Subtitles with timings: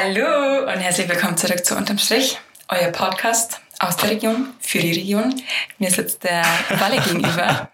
[0.00, 4.92] Hallo und herzlich willkommen zurück zu Unterm Strich, euer Podcast aus der Region, für die
[4.92, 5.42] Region.
[5.78, 6.44] Mir sitzt der
[6.78, 7.68] Walle gegenüber.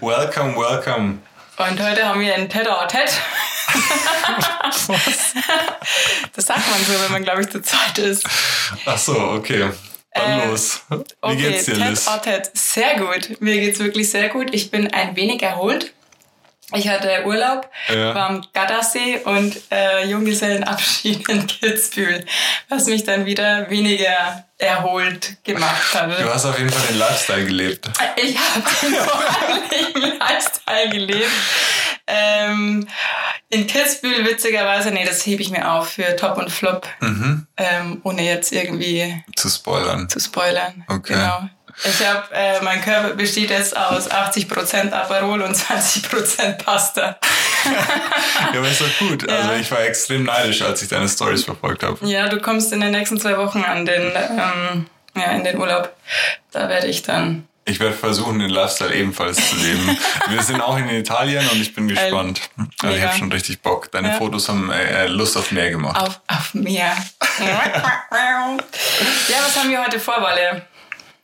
[0.00, 1.18] Welcome, welcome.
[1.58, 3.12] Und heute haben wir ein Tete a Tete.
[6.34, 8.26] Das sagt man so, wenn man, glaube ich, zu zweit ist.
[8.84, 9.70] Ach so, okay.
[10.12, 10.80] Dann Äh, los.
[10.88, 12.04] Wie Okay, geht's dir, Liz?
[12.04, 12.50] Tete a Tete.
[12.52, 13.40] Sehr gut.
[13.40, 14.52] Mir geht's wirklich sehr gut.
[14.52, 15.92] Ich bin ein wenig erholt.
[16.74, 18.14] Ich hatte Urlaub, Ja.
[18.14, 22.24] war am Gardasee und äh, Junggesellenabschied in Kitzbühel,
[22.68, 26.20] was mich dann wieder weniger erholt gemacht hat.
[26.20, 27.88] Du hast auf jeden Fall den Lifestyle gelebt.
[28.16, 28.62] Ich habe
[29.70, 31.30] den Lifestyle gelebt.
[32.06, 32.86] Ähm,
[33.50, 37.46] in Kitzbühel witzigerweise, nee, das hebe ich mir auf für Top und Flop, Mhm.
[37.56, 40.08] ähm, ohne jetzt irgendwie Zu spoilern.
[40.08, 40.84] zu spoilern.
[40.88, 41.14] Okay.
[41.14, 41.48] Genau.
[41.84, 47.18] Ich habe, äh, mein Körper besteht jetzt aus 80% Aperol und 20% Pasta.
[47.64, 49.28] Ja, aber ist doch gut.
[49.28, 52.04] Also ich war extrem neidisch, als ich deine Stories verfolgt habe.
[52.06, 55.94] Ja, du kommst in den nächsten zwei Wochen an den, ähm, ja, in den Urlaub.
[56.52, 59.96] Da werde ich dann Ich werde versuchen, den Lifestyle ebenfalls zu leben.
[60.28, 62.40] Wir sind auch in Italien und ich bin gespannt.
[62.82, 63.90] Also ich habe schon richtig Bock.
[63.92, 64.14] Deine Ja.
[64.14, 66.00] Fotos haben äh, Lust auf mehr gemacht.
[66.00, 66.94] auf, auf Meer.
[67.38, 70.62] ja, was haben wir heute vor, Walle?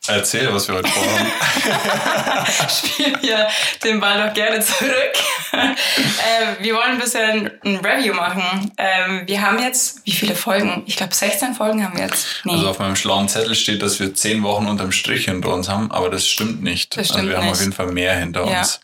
[0.09, 1.27] Erzähl, was wir heute vorhaben.
[2.71, 3.49] spielen wir
[3.85, 4.93] den Ball doch gerne zurück.
[5.53, 8.71] äh, wir wollen ein bisschen ein Review machen.
[8.79, 10.83] Ähm, wir haben jetzt, wie viele Folgen?
[10.87, 12.27] Ich glaube 16 Folgen haben wir jetzt.
[12.45, 15.69] Nee, Also auf meinem schlauen Zettel steht, dass wir zehn Wochen unterm Strich hinter uns
[15.69, 16.93] haben, aber das stimmt nicht.
[16.97, 17.53] Das also stimmt wir haben nicht.
[17.55, 18.61] auf jeden Fall mehr hinter Ja.
[18.61, 18.81] uns.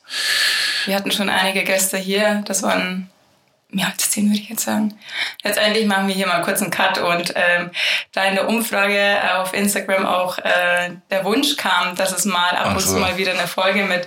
[0.86, 2.42] wir hatten schon einige Gäste hier.
[2.46, 3.10] Das waren
[3.72, 4.98] mehr als 10, würde ich jetzt sagen.
[5.42, 7.70] Letztendlich machen wir hier mal kurz einen Cut und ähm,
[8.12, 12.74] da in der Umfrage auf Instagram auch äh, der Wunsch kam, dass es mal ab
[12.74, 12.94] und so.
[12.94, 14.06] zu mal wieder eine Folge mit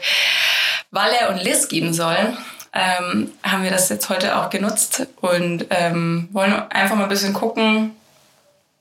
[0.92, 2.38] Walle und Liz geben soll,
[2.74, 7.34] ähm, haben wir das jetzt heute auch genutzt und ähm, wollen einfach mal ein bisschen
[7.34, 7.96] gucken.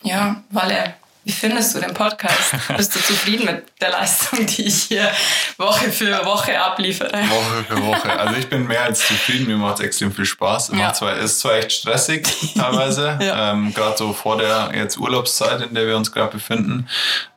[0.02, 2.52] Ja, Walle, wie findest du den Podcast?
[2.76, 5.10] Bist du zufrieden mit der Leistung, die ich hier
[5.56, 7.12] Woche für Woche abliefere?
[7.12, 8.18] Woche für Woche.
[8.18, 10.68] Also ich bin mehr als zufrieden, mir macht es extrem viel Spaß.
[10.68, 10.74] Ja.
[10.76, 13.52] Macht zwar, ist zwar echt stressig teilweise, Ja.
[13.52, 16.88] ähm, gerade so vor der jetzt Urlaubszeit, in der wir uns gerade befinden,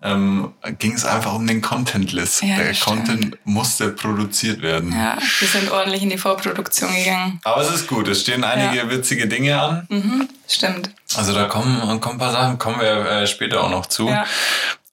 [0.04, 2.44] ähm, ging es einfach um den Content-List.
[2.44, 3.06] Ja, der stimmt.
[3.08, 4.92] Content musste produziert werden.
[4.92, 7.40] Ja, wir sind ordentlich in die Vorproduktion gegangen.
[7.44, 9.86] Aber es ist gut, es stehen einige witzige Dinge an.
[9.90, 10.92] Mhm, stimmt.
[11.16, 14.10] Also da kommen, kommen ein paar Sachen, kommen wir äh, später auch noch zu.
[14.10, 14.26] Ja.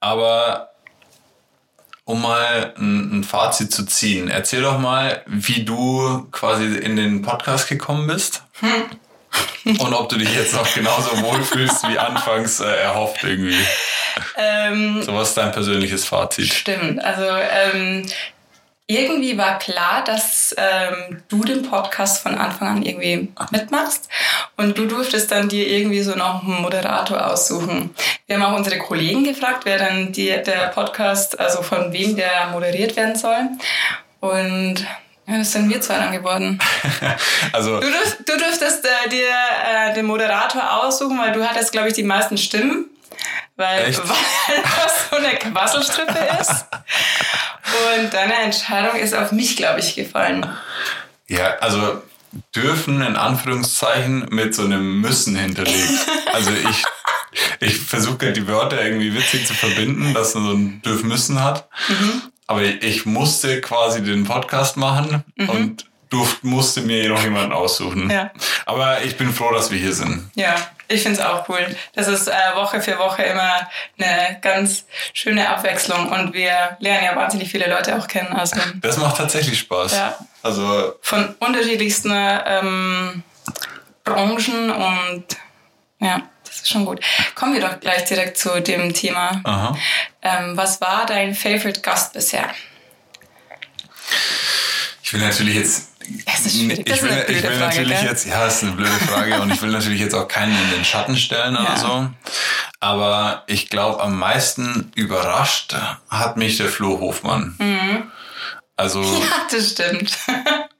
[0.00, 0.70] Aber
[2.04, 7.22] um mal ein, ein Fazit zu ziehen, erzähl doch mal, wie du quasi in den
[7.22, 8.42] Podcast gekommen bist.
[8.60, 9.78] Hm.
[9.78, 13.58] Und ob du dich jetzt noch genauso wohlfühlst wie anfangs äh, erhofft irgendwie.
[14.36, 16.52] Ähm, So was ist dein persönliches Fazit?
[16.52, 17.02] Stimmt.
[17.02, 18.06] Also ähm,
[18.86, 24.08] irgendwie war klar, dass ähm, du den Podcast von Anfang an irgendwie mitmachst
[24.58, 27.94] und du durftest dann dir irgendwie so noch einen Moderator aussuchen.
[28.26, 32.48] Wir haben auch unsere Kollegen gefragt, wer dann die, der Podcast, also von wem der
[32.52, 33.48] moderiert werden soll.
[34.20, 34.86] Und
[35.26, 36.58] ja, das sind wir zwei dann geworden.
[37.52, 41.88] Also Du, dürf, du dürftest äh, dir äh, den Moderator aussuchen, weil du hattest, glaube
[41.88, 42.90] ich, die meisten Stimmen.
[43.56, 43.98] Weil, Echt?
[44.08, 46.66] weil das so eine Quasselstrippe ist.
[47.96, 50.46] Und deine Entscheidung ist auf mich, glaube ich, gefallen.
[51.28, 52.02] Ja, also
[52.54, 55.78] dürfen in Anführungszeichen mit so einem müssen hinterlegt.
[56.34, 56.82] Also ich,
[57.60, 61.68] ich versuche die Wörter irgendwie witzig zu verbinden, dass man so ein dürf müssen hat.
[62.48, 68.10] Aber ich musste quasi den Podcast machen und durft, musste mir jedoch jemanden aussuchen.
[68.10, 68.32] Ja.
[68.66, 70.28] Aber ich bin froh, dass wir hier sind.
[70.34, 70.56] Ja,
[70.88, 71.64] ich finde es auch cool.
[71.94, 73.68] Das ist äh, Woche für Woche immer
[73.98, 78.32] eine ganz schöne Abwechslung und wir lernen ja wahnsinnig viele Leute auch kennen.
[78.32, 79.92] Also Das macht tatsächlich Spaß.
[79.92, 80.18] Ja.
[80.42, 83.22] Also von unterschiedlichsten ähm,
[84.04, 85.24] Branchen und
[86.00, 87.00] ja, das ist schon gut.
[87.34, 89.76] Kommen wir doch gleich direkt zu dem Thema.
[90.22, 92.50] Ähm, was war dein Favorite Gast bisher?
[95.02, 95.93] Ich will natürlich jetzt.
[96.26, 96.84] Ist schwierig.
[96.86, 98.08] Das ich ist will, eine ich will Frage, natürlich gell?
[98.08, 100.84] jetzt, ja, ist eine blöde Frage und ich will natürlich jetzt auch keinen in den
[100.84, 101.76] Schatten stellen oder Ja.
[101.76, 102.06] so.
[102.80, 105.74] Aber ich glaube, am meisten überrascht
[106.10, 107.54] hat mich der Flo Hofmann.
[107.58, 108.10] Mhm.
[108.76, 110.18] Also Ja, das stimmt.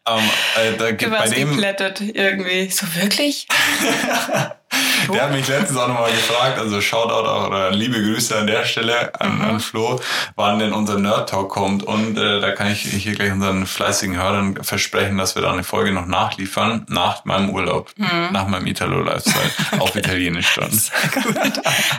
[0.07, 2.69] ähm, äh, da, Du gibt bei dem, geplättet irgendwie.
[2.71, 3.47] So wirklich?
[5.13, 8.65] der hat mich letztens auch nochmal gefragt, also Shoutout auch oder liebe Grüße an der
[8.65, 9.43] Stelle an, Mhm.
[9.45, 10.01] an Flo,
[10.37, 11.83] wann denn unser Nerd Talk kommt.
[11.83, 15.65] Und äh, da kann ich hier gleich unseren fleißigen Hörern versprechen, dass wir da eine
[15.65, 18.29] Folge noch nachliefern, nach meinem Urlaub, Mhm.
[18.33, 20.71] nach meinem Italo-Lifestyle, auf Italienisch dann.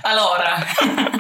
[0.04, 0.64] Allora.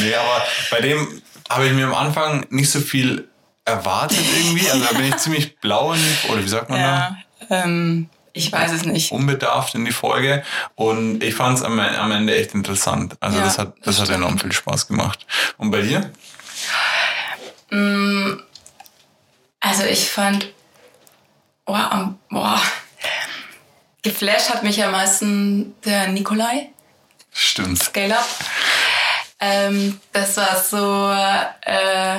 [0.00, 3.28] Nee, aber bei dem habe ich mir am Anfang nicht so viel
[3.64, 4.70] erwartet irgendwie.
[4.70, 6.00] Also da bin ich ziemlich blau in,
[6.30, 7.16] oder wie sagt man da?
[7.50, 9.10] Ja, ähm, Ich weiß es nicht.
[9.12, 10.44] unbedarft in die Folge
[10.74, 13.16] und ich fand es am, am Ende echt interessant.
[13.20, 15.26] Also Ja, das hat, das hat enorm viel Spaß gemacht.
[15.56, 16.10] Und bei dir?
[19.60, 20.52] Also ich fand,
[21.66, 22.60] am- boah,
[24.02, 26.70] geflasht hat mich am meisten der Nikolai.
[27.32, 27.82] Stimmt.
[27.82, 28.26] Scale Up.
[29.40, 31.10] Ähm, das war so
[31.64, 32.18] äh,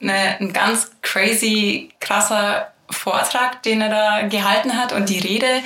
[0.00, 4.92] ne, ein ganz crazy, krasser Vortrag, den er da gehalten hat.
[4.92, 5.62] Und die Rede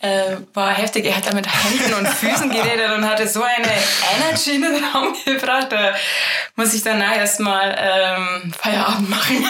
[0.00, 1.04] äh, war heftig.
[1.04, 3.68] Er hat da mit Händen und Füßen geredet und hatte so eine
[4.16, 5.68] Energy in den Raum gebracht.
[5.70, 5.94] Da
[6.56, 9.46] muss ich danach erstmal ähm, Feierabend machen.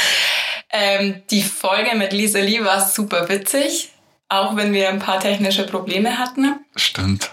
[0.70, 3.90] ähm, die Folge mit Lisa Lee war super witzig.
[4.28, 6.64] Auch wenn wir ein paar technische Probleme hatten.
[6.76, 7.30] Stimmt.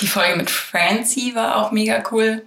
[0.00, 2.42] Die Folge mit Francie war auch mega cool.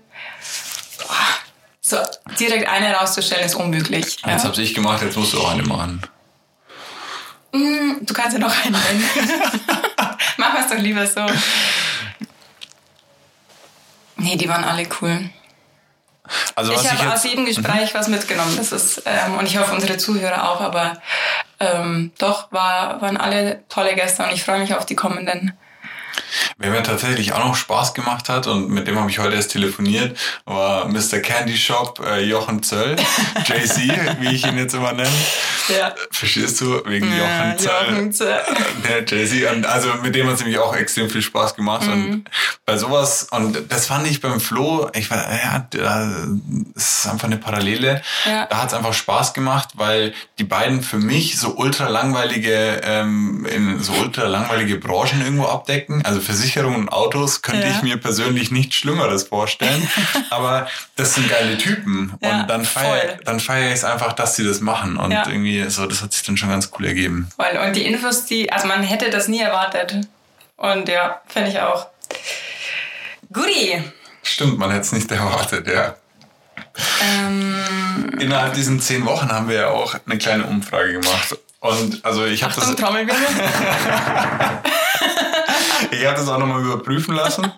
[1.89, 1.97] So,
[2.39, 4.17] direkt eine rauszustellen ist unmöglich.
[4.23, 4.49] Eins Ja.
[4.49, 6.03] habe ich gemacht, jetzt musst du auch eine machen.
[7.51, 9.09] Du kannst ja noch einen nennen.
[10.37, 11.25] Machen wir es doch lieber so.
[14.17, 15.31] Nee, die waren alle cool.
[16.53, 18.55] Also Ich habe aus jedem Gespräch was mitgenommen.
[18.55, 21.01] Das ist, ähm, und ich hoffe, unsere Zuhörer auch, aber
[21.59, 25.57] ähm, doch war, waren alle tolle Gäste und ich freue mich auf die kommenden.
[26.57, 29.51] Wer mir tatsächlich auch noch Spaß gemacht hat und mit dem habe ich heute erst
[29.51, 31.19] telefoniert, war Mr.
[31.19, 32.95] Candy Shop äh, Jochen Zöll,
[33.45, 35.09] JC, wie ich ihn jetzt immer nenne.
[35.69, 35.93] Ja.
[36.11, 36.81] Verstehst du?
[36.85, 37.17] Wegen Ja,
[37.49, 37.89] Jochen Zöll.
[37.89, 38.39] Jochen Zöll.
[38.87, 39.51] Der Jay-Z.
[39.55, 41.85] Und also mit dem hat es nämlich auch extrem viel Spaß gemacht.
[41.85, 41.91] Mhm.
[41.91, 42.29] Und
[42.65, 46.27] bei sowas, und das fand ich beim Flo, ich war, ja, da
[46.75, 48.01] ist einfach eine Parallele.
[48.25, 48.45] Ja.
[48.45, 53.45] Da hat es einfach Spaß gemacht, weil die beiden für mich so ultra langweilige, ähm,
[53.45, 56.03] in so ultra langweilige Branchen irgendwo abdecken.
[56.05, 57.73] Also Versicherungen und Autos könnte Ja.
[57.75, 59.89] ich mir persönlich nichts Schlimmeres vorstellen.
[60.29, 62.13] Aber das sind geile Typen.
[62.21, 64.97] Ja, und dann feiere dann feier ich es einfach, dass sie das machen.
[64.97, 65.27] Und Ja.
[65.27, 67.29] irgendwie so, das hat sich dann schon ganz cool ergeben.
[67.35, 67.59] Voll.
[67.65, 69.95] Und die Infos, die, also man hätte das nie erwartet.
[70.57, 71.87] Und ja, finde ich auch.
[73.31, 73.83] Goodie.
[74.23, 75.95] Stimmt, man hätte es nicht erwartet, ja.
[77.03, 81.35] Ähm, Innerhalb diesen zehn Wochen haben wir ja auch eine kleine Umfrage gemacht.
[81.61, 83.15] Und also ich habe das, Trommelwirbel.
[85.91, 87.51] ich hab das auch nochmal überprüfen lassen.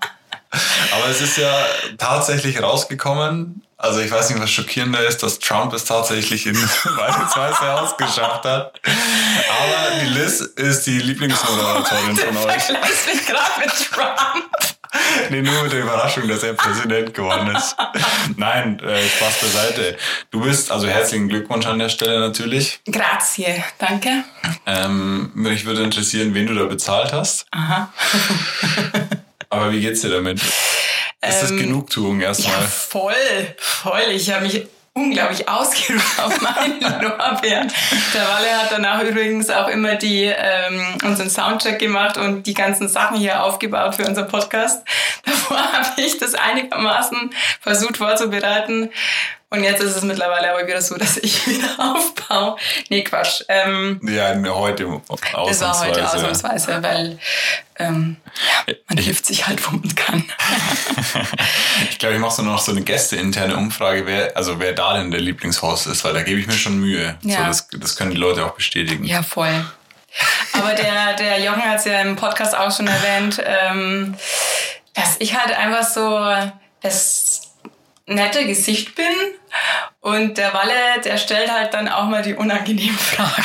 [0.91, 1.53] Aber es ist ja
[1.97, 3.63] tatsächlich rausgekommen.
[3.77, 7.97] Also ich weiß nicht, was schockierender ist, dass Trump es tatsächlich in Weißes Weiße Haus
[7.97, 8.79] geschafft hat.
[8.83, 12.63] Aber die Liz ist die Lieblingsmoderatorin von euch.
[12.63, 14.70] Vergleichst mich gerade mit Trump.
[15.29, 17.75] Nee, nur mit der Überraschung, dass er Präsident geworden ist.
[18.37, 19.97] Nein, äh, Spaß beiseite.
[20.31, 22.79] Du bist, also herzlichen Glückwunsch an der Stelle natürlich.
[22.91, 24.23] Grazie, danke.
[24.65, 27.45] Ähm, mich würde interessieren, wen du da bezahlt hast.
[27.51, 27.93] Aha.
[29.49, 30.41] Aber wie geht's dir damit?
[30.41, 32.61] Ist das Ähm, Genugtuung Ja, erstmal?
[32.67, 33.13] voll,
[33.57, 34.01] voll.
[34.11, 37.71] Ich habe mich unglaublich ausgeruht auf meinen Lorbeeren.
[38.13, 42.87] Der Walle hat danach übrigens auch immer die, ähm, unseren Soundcheck gemacht und die ganzen
[42.87, 44.85] Sachen hier aufgebaut für unseren Podcast.
[45.25, 48.89] Davor habe ich das einigermaßen versucht vorzubereiten.
[49.53, 52.55] Und jetzt ist es mittlerweile aber wieder so, dass ich wieder aufbaue.
[52.89, 53.43] Nee, Quatsch.
[53.49, 55.21] Ähm, Ja, heute das
[55.61, 56.29] war heute ausnahmsweise.
[56.29, 57.19] ausnahmsweise, weil
[57.77, 58.15] ähm,
[58.67, 60.23] ja, man hilft sich halt, wo man kann.
[61.89, 65.11] Ich glaube, ich mache so noch so eine gästeinterne Umfrage, wer, also wer da denn
[65.11, 67.17] der Lieblingshost ist, weil da gebe ich mir schon Mühe.
[67.21, 67.37] Ja.
[67.37, 69.03] So, das, das können die Leute auch bestätigen.
[69.03, 69.65] Ja, voll.
[70.53, 74.15] Aber der, der Jochen hat es ja im Podcast auch schon erwähnt, ähm,
[74.93, 76.19] dass ich halt einfach so
[76.81, 77.30] das
[78.15, 79.05] nette Gesicht bin
[79.99, 83.43] und der Walle, der stellt halt dann auch mal die unangenehmen Fragen.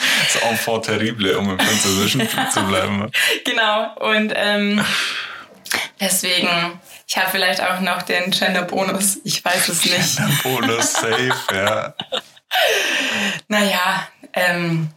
[0.00, 3.10] Das ist enfant terrible, um im Französischen zu bleiben.
[3.44, 3.94] genau.
[3.96, 4.84] Und ähm,
[6.00, 10.42] deswegen, ich habe vielleicht auch noch den Gender-Bonus, ich weiß es nicht.
[10.42, 11.94] Bonus safe, ja.
[13.48, 14.88] Naja, ähm,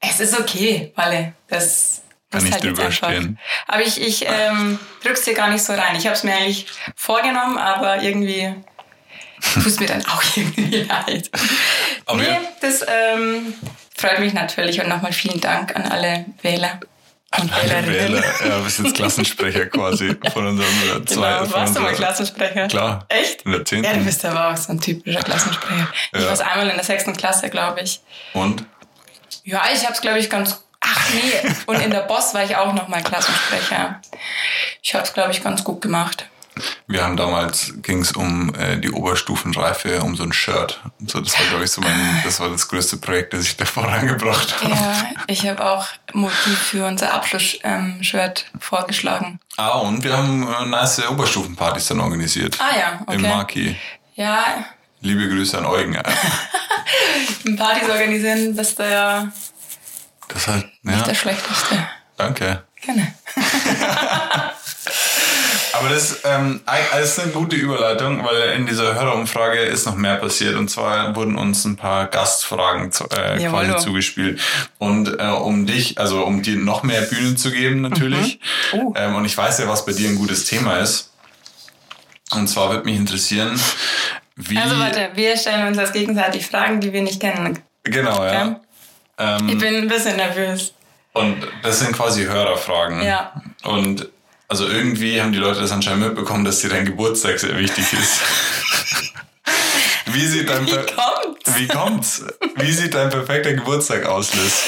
[0.00, 1.34] es ist okay, Walle.
[1.48, 2.01] Das
[2.32, 3.38] Kann ich halt drüber stehen.
[3.66, 5.94] Aber ich, ich ähm, drück's dir gar nicht so rein.
[5.96, 8.54] Ich habe es mir eigentlich vorgenommen, aber irgendwie
[9.62, 11.30] tut mir dann auch irgendwie leid.
[12.06, 12.40] Aber nee, ja.
[12.60, 13.54] das ähm,
[13.96, 16.80] freut mich natürlich und nochmal vielen Dank an alle Wähler
[17.38, 18.22] und Alle Wählerinnen.
[18.22, 21.32] Wähler, ja, du bist jetzt Klassensprecher quasi von unserem äh, zwei.
[21.32, 22.68] Genau, von warst du mal Klassensprecher?
[22.68, 23.06] Klar.
[23.08, 23.42] Echt?
[23.42, 23.84] In der 10.
[23.84, 25.88] Ja, du bist aber auch so ein typischer Klassensprecher.
[26.12, 26.38] Ich Ja.
[26.38, 28.00] war einmal in der sechsten Klasse, glaube ich.
[28.34, 28.64] Und?
[29.44, 30.62] Ja, ich habe es, glaube ich, ganz.
[30.94, 34.00] Ach nee, und in der Boss war ich auch nochmal Klassensprecher.
[34.82, 36.26] Ich habe es, glaube ich, ganz gut gemacht.
[36.86, 40.80] Wir haben damals, ging es um äh, die Oberstufenreife, um so ein Shirt.
[41.00, 43.56] Und so, das war, glaube ich, so mein, das war das größte Projekt, das ich
[43.56, 44.74] da vorangebracht habe.
[44.74, 49.40] Ja, ich habe auch Motiv für unser Abschluss-Shirt vorgeschlagen.
[49.56, 52.58] Ah, und wir haben äh, nice Oberstufenpartys dann organisiert.
[52.60, 53.14] Ah ja, okay.
[53.14, 53.76] Im Maki.
[54.14, 54.66] Ja,
[55.04, 55.94] Liebe Grüße an Eugen.
[57.56, 59.32] Partys organisieren, dass da ja.
[60.32, 60.90] Das Das halt, ja.
[60.92, 61.88] Nicht der schlechteste.
[62.16, 62.62] Danke.
[62.80, 63.14] Gerne.
[65.74, 70.16] Aber das, ähm, das ist eine gute Überleitung, weil in dieser Hörerumfrage ist noch mehr
[70.16, 70.54] passiert.
[70.56, 73.72] Und zwar wurden uns ein paar Gastfragen zu, äh, Jawollo.
[73.72, 74.40] quasi zugespielt.
[74.78, 78.38] Und äh, um dich, also um dir noch mehr Bühne zu geben natürlich.
[78.72, 78.80] Mhm.
[78.80, 78.94] Oh.
[78.96, 81.10] Ähm, und ich weiß ja, was bei dir ein gutes Thema ist.
[82.32, 83.58] Und zwar würde mich interessieren,
[84.36, 84.58] wie...
[84.58, 87.58] Also warte, wir stellen uns als gegenseitig Fragen, die wir nicht kennen.
[87.84, 88.60] Genau, ja.
[89.22, 90.74] Ähm, Ich bin ein bisschen nervös.
[91.12, 93.02] Und das sind quasi Hörerfragen.
[93.02, 93.32] Ja.
[93.64, 94.08] Und
[94.48, 98.20] also irgendwie haben die Leute das anscheinend mitbekommen, dass dir dein Geburtstag sehr wichtig ist.
[100.06, 101.58] Wie sieht dein Wie kommt's?
[101.58, 102.24] Wie kommt's?
[102.56, 104.62] Wie sieht dein perfekter Geburtstag aus, Liz?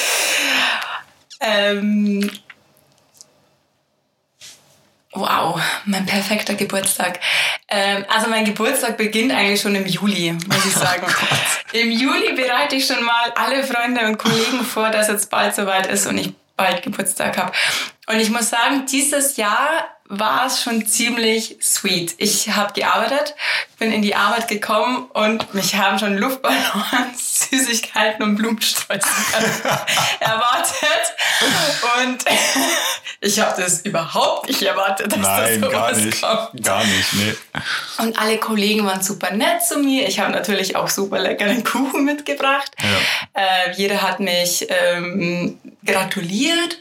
[1.40, 2.30] Ähm,
[5.14, 7.20] wow, mein perfekter Geburtstag.
[7.68, 11.06] Ähm, also mein Geburtstag beginnt eigentlich schon im Juli, muss ich sagen.
[11.72, 15.86] Im Juli bereite ich schon mal alle Freunde und Kollegen vor, dass jetzt bald soweit
[15.86, 17.52] ist und ich bald Geburtstag habe.
[18.06, 22.14] Und ich muss sagen, dieses Jahr war es schon ziemlich sweet.
[22.18, 23.34] Ich habe gearbeitet,
[23.78, 29.08] bin in die Arbeit gekommen und mich haben schon Luftballons, Süßigkeiten und Blumensträuße
[30.20, 31.14] erwartet.
[31.98, 32.24] Und
[33.20, 36.22] ich habe das überhaupt nicht erwartet, dass Nein, das gar sowas nicht.
[36.22, 36.64] kommt.
[36.64, 37.34] Gar nicht, nee.
[37.98, 40.08] Und alle Kollegen waren super nett zu mir.
[40.08, 42.72] Ich habe natürlich auch super leckeren Kuchen mitgebracht.
[42.82, 43.40] Ja.
[43.40, 46.78] Äh, jeder hat mich ähm, gratuliert.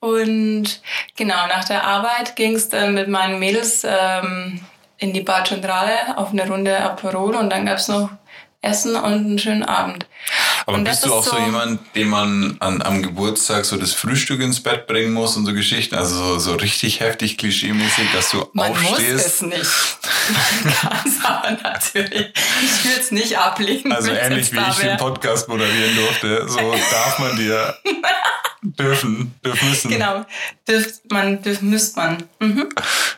[0.00, 0.80] Und
[1.16, 4.60] genau, nach der Arbeit ging es dann mit meinen Mädels ähm,
[4.98, 8.10] in die Bad Centrale auf eine Runde Aperol und dann gab's noch
[8.62, 10.06] Essen und einen schönen Abend.
[10.66, 13.92] Aber und bist du auch ist so, jemand, dem man an, am Geburtstag so das
[13.92, 15.94] Frühstück ins Bett bringen muss und so Geschichten?
[15.94, 19.26] Also so, so richtig heftig klischeemäßig, dass du Man muss aufstehst?
[19.26, 19.70] es nicht.
[20.64, 22.32] Man kann es aber natürlich.
[22.62, 23.92] Ich würde es nicht ablehnen.
[23.92, 24.96] Also ähnlich wie ich den.
[24.96, 27.76] Podcast moderieren durfte, so darf man dir
[28.62, 29.90] dürfen, dürfen müssen.
[29.90, 30.24] Genau,
[30.66, 32.24] dürft man, dürft, müsst man.
[32.40, 32.68] Mhm.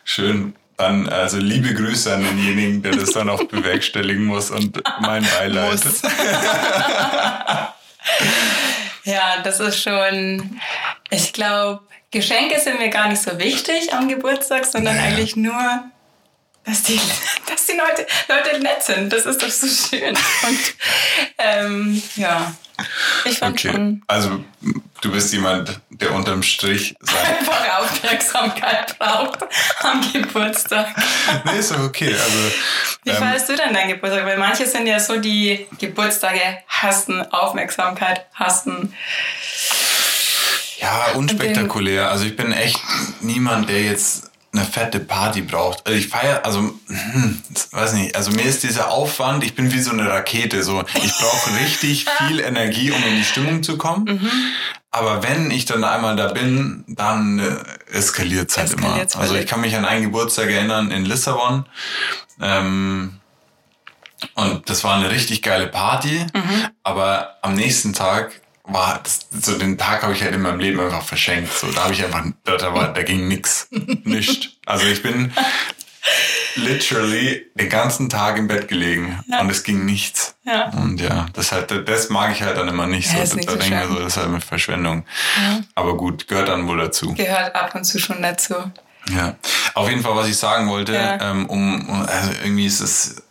[0.04, 0.54] Schön.
[0.78, 5.80] Dann also liebe Grüße an denjenigen, der das dann auch bewerkstelligen muss und mein Beileid.
[9.04, 10.60] Ja, das ist schon,
[11.10, 11.80] ich glaube,
[12.10, 15.08] Geschenke sind mir gar nicht so wichtig am Geburtstag, sondern Naja.
[15.08, 15.84] eigentlich nur,
[16.64, 17.00] dass die,
[17.46, 19.12] dass die Leute, Leute nett sind.
[19.12, 20.10] Das ist doch so schön.
[20.14, 20.74] Und
[21.38, 22.54] ähm, ja,
[23.24, 23.72] ich fand Okay.
[23.72, 24.44] schon Also
[25.00, 27.16] du bist jemand, der unterm Strich sein.
[27.90, 29.38] Aufmerksamkeit braucht
[29.82, 30.88] am Geburtstag.
[31.44, 32.12] Nee, ist doch okay.
[32.12, 32.38] Also
[33.04, 34.24] Wie ähm, feierst du denn deinen Geburtstag?
[34.24, 38.94] Weil manche sind ja so, die Geburtstage hassen, Aufmerksamkeit hassen.
[40.80, 42.10] ja, unspektakulär.
[42.10, 42.80] Also ich bin echt
[43.20, 45.86] niemand, der jetzt eine fette Party braucht.
[45.86, 49.80] Also ich feiere, also hm, weiß nicht, also mir ist dieser Aufwand, ich bin wie
[49.80, 54.04] so eine Rakete, so ich brauche richtig viel Energie, um in die Stimmung zu kommen.
[54.04, 54.30] Mhm.
[54.90, 58.86] Aber wenn ich dann einmal da bin, dann äh, eskaliert es halt immer.
[58.86, 61.66] Eskaliert's Also ich kann mich an einen Geburtstag erinnern in Lissabon.
[62.40, 63.20] Ähm,
[64.34, 66.26] und das war eine richtig geile Party.
[66.32, 66.68] Mhm.
[66.82, 70.80] Aber am nächsten Tag war das, so den Tag habe ich halt in meinem Leben
[70.80, 71.52] einfach verschenkt.
[71.56, 73.68] So, da habe ich einfach, da, da, war, da ging nix.
[74.04, 74.58] Nicht.
[74.66, 75.32] Also ich bin
[76.56, 79.40] literally den ganzen Tag im Bett gelegen Ja.
[79.40, 80.34] und es ging nichts.
[80.44, 80.68] Ja.
[80.70, 83.12] Und ja, das halt, das mag ich halt dann immer nicht.
[83.12, 83.96] Ja, so, nicht da so denke ich mir schön.
[83.96, 85.04] so, das ist halt eine Verschwendung.
[85.74, 87.14] Aber gut, gehört dann wohl dazu.
[87.14, 88.54] Gehört ab und zu schon dazu.
[89.10, 89.36] Ja.
[89.74, 91.30] Auf jeden Fall, was ich sagen wollte, Ja.
[91.30, 93.22] ähm, um, um- also irgendwie ist es,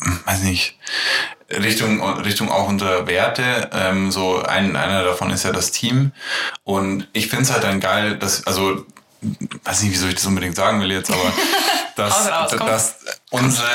[0.00, 0.78] hm, weiß nicht,
[1.50, 3.70] Richtung, Richtung auch unserer Werte.
[3.72, 6.12] Ähm, so ein, einer davon ist ja das Team.
[6.64, 8.84] Und ich finde es halt dann geil, dass, also,
[9.64, 11.32] weiß nicht, wieso ich das unbedingt sagen will jetzt, aber
[11.96, 12.66] dass, komm.
[12.66, 12.96] dass
[13.30, 13.68] unsere,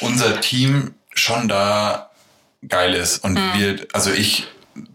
[0.00, 2.10] unser Team schon da
[2.68, 3.24] geil ist.
[3.24, 3.52] Und Mhm.
[3.54, 4.46] wir, also ich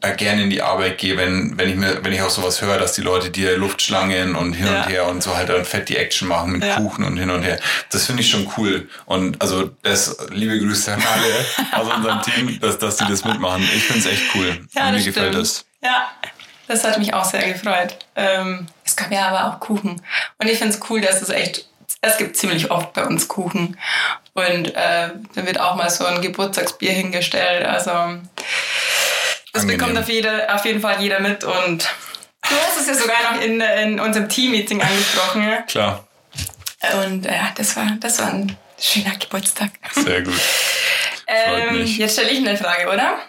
[0.01, 2.77] da gerne in die Arbeit gehe, wenn, wenn ich mir, wenn ich auch sowas höre,
[2.77, 4.81] dass die Leute dir Luftschlangen und hin Ja.
[4.83, 6.75] und her und so halt dann fett die Action machen mit Ja.
[6.77, 7.59] Kuchen und hin und her.
[7.91, 8.89] Das finde ich schon cool.
[9.05, 11.45] Und also das, liebe Grüße an alle
[11.83, 13.63] aus unserem Team, dass, dass die das mitmachen.
[13.75, 14.67] Ich finde es echt cool.
[14.73, 15.35] Ja, und mir das gefällt stimmt.
[15.45, 15.65] das.
[15.81, 16.09] Ja,
[16.67, 17.97] das hat mich auch sehr gefreut.
[18.15, 20.01] Ähm, es gab ja aber auch Kuchen.
[20.37, 21.67] Und ich finde es cool, dass es echt,
[22.01, 23.77] es gibt ziemlich oft bei uns Kuchen.
[24.33, 27.65] Und äh, da wird auch mal so ein Geburtstagsbier hingestellt.
[27.65, 27.91] Also
[29.53, 29.79] das Angenehm.
[29.79, 31.43] bekommt auf, jeder, auf jeden Fall jeder mit.
[31.43, 31.87] Und
[32.43, 35.43] du hast es ja sogar noch in, in unserem Team-Meeting angesprochen.
[35.49, 35.61] Ja?
[35.63, 36.07] Klar.
[37.05, 39.71] Und äh, ja, das war, das war ein schöner Geburtstag.
[39.93, 40.39] Sehr gut.
[41.27, 43.19] Ähm, jetzt stelle ich eine Frage, oder?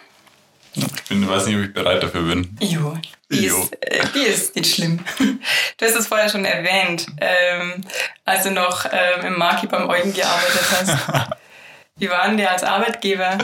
[0.73, 2.57] Ich bin, weiß nicht, ob ich bereit dafür bin.
[2.61, 2.97] Jo,
[3.29, 3.61] die, Jo.
[3.61, 4.99] Ist, äh, die ist nicht schlimm.
[5.77, 7.83] Du hast es vorher schon erwähnt, ähm,
[8.23, 10.97] als du noch ähm, im Marki beim Eugen gearbeitet hast.
[11.95, 13.37] Wie waren die als Arbeitgeber?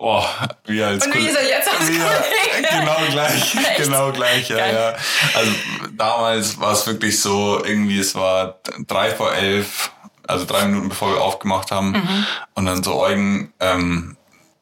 [0.00, 0.24] Oh,
[0.66, 2.68] wie als Und wie ist er jetzt als ja, Kollege?
[2.70, 3.76] Genau gleich, Echt?
[3.78, 4.74] genau gleich, ja, Geil.
[4.74, 4.94] ja.
[5.34, 5.52] Also
[5.90, 9.90] damals war es wirklich so, irgendwie es war drei vor elf,
[10.24, 11.90] also drei Minuten bevor wir aufgemacht haben.
[11.90, 12.26] Mhm.
[12.54, 14.16] Und dann so Eugen, ähm,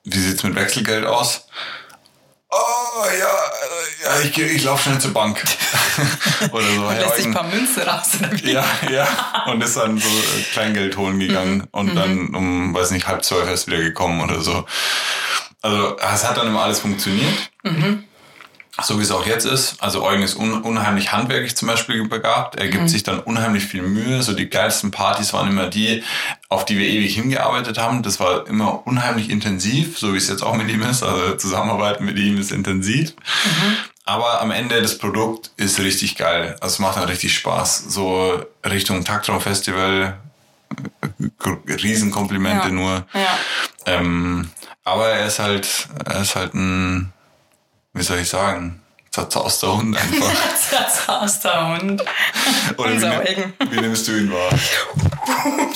[0.04, 1.46] wie sieht's mit Wechselgeld aus?
[2.48, 3.28] Oh, ja,
[4.04, 5.42] ja, ich, ich laufe schnell zur Bank.
[6.52, 8.12] Oder so, hey, Lässt sich ein paar Münzen raus.
[8.42, 9.06] Ja, ja.
[9.46, 10.08] Und ist dann so
[10.52, 14.64] Kleingeld holen gegangen und dann um, weiß nicht, halb zwölf erst wieder gekommen oder so.
[15.66, 17.50] Also es hat dann immer alles funktioniert.
[18.82, 19.82] So wie es auch jetzt ist.
[19.82, 22.56] Also Eugen ist un unheimlich handwerklich zum Beispiel begabt.
[22.56, 24.23] Er gibt sich dann unheimlich viel Mühe.
[24.23, 26.04] So die geilsten Partys waren immer die,
[26.50, 28.02] auf die wir ewig hingearbeitet haben.
[28.02, 31.02] Das war immer unheimlich intensiv, so wie es jetzt auch mit ihm ist.
[31.02, 33.14] Also Zusammenarbeiten mit ihm ist intensiv.
[34.04, 36.56] Aber am Ende das Produkt ist richtig geil.
[36.61, 37.87] Also es macht dann richtig Spaß.
[37.88, 40.16] So Richtung Taktraum-Festival,
[41.18, 42.73] äh, Riesenkomplimente Ja.
[42.73, 43.06] nur.
[43.14, 43.38] Ja.
[43.87, 44.50] Ähm,
[44.86, 47.12] aber er ist halt, er ist halt ein,
[47.92, 50.30] wie soll ich sagen, zerzauster Hund einfach.
[50.70, 52.02] Das aus der Hund.
[52.76, 53.54] Oder wie, Unser nimm- Eugen.
[53.70, 54.50] wie nimmst du ihn wahr?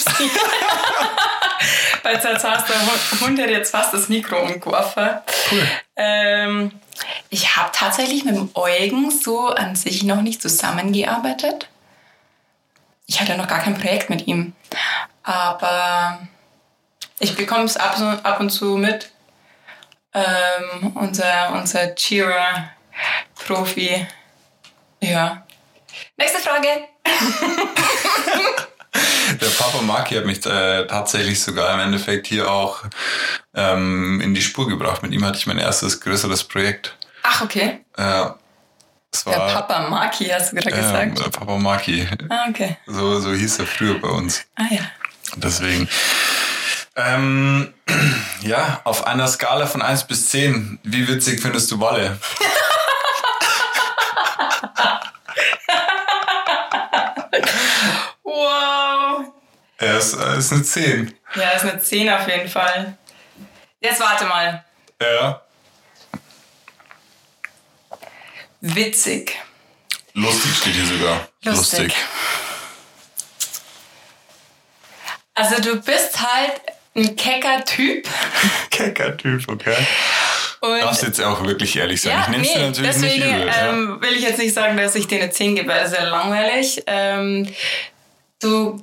[2.03, 2.75] Bei zerzauster
[3.21, 5.11] Hund hätte jetzt fast das Mikro umgeworfen.
[5.51, 5.69] Cool.
[5.97, 6.73] Ähm,
[7.29, 11.69] ich habe tatsächlich mit dem Eugen so an sich noch nicht zusammengearbeitet.
[13.07, 14.55] Ich hatte noch gar kein Projekt mit ihm.
[15.23, 16.21] Aber
[17.21, 19.11] ich bekomme es ab, ab und zu mit.
[20.13, 24.05] Ähm, unser unser Cheerer-Profi.
[25.01, 25.47] Ja.
[26.17, 26.67] Nächste Frage.
[29.41, 32.83] Der Papa Maki hat mich äh, tatsächlich sogar im Endeffekt hier auch
[33.55, 35.03] ähm, in die Spur gebracht.
[35.03, 36.97] Mit ihm hatte ich mein erstes größeres Projekt.
[37.23, 37.85] Ach, okay.
[37.97, 38.27] Äh,
[39.13, 41.19] es Der war Papa Maki, hast du gerade ja, gesagt.
[41.19, 42.07] der Papa Maki.
[42.29, 42.77] Ah, okay.
[42.87, 44.45] So, so hieß er früher bei uns.
[44.57, 44.83] Ah ja.
[45.37, 45.89] Deswegen.
[46.97, 47.73] Ähm,
[48.43, 52.19] ja, auf einer Skala von 1 bis 10, wie witzig findest du Walle?
[58.23, 59.25] Wow.
[59.79, 61.15] Er ist, er ist eine 10.
[61.35, 62.97] Ja, ist eine 10 auf jeden Fall.
[63.81, 64.65] Jetzt warte mal.
[65.01, 65.43] Ja.
[68.61, 69.37] Witzig.
[70.15, 71.29] Lustig steht hier sogar.
[71.43, 71.95] Lustig.
[75.35, 76.61] Also du bist halt
[76.95, 78.09] ein kecker Typ.
[78.71, 79.77] Kecker Typ, okay.
[80.61, 82.13] Und Darfst jetzt auch wirklich ehrlich sein.
[82.13, 83.47] ja, ich nehme es dir nee, natürlich deswegen nicht übel.
[83.47, 83.69] ja.
[83.69, 85.99] ähm, will ich jetzt nicht sagen, dass ich dir eine 10 gebe, weil das ist
[85.99, 86.83] ja langweilig.
[86.87, 87.49] Ähm,
[88.43, 88.83] du,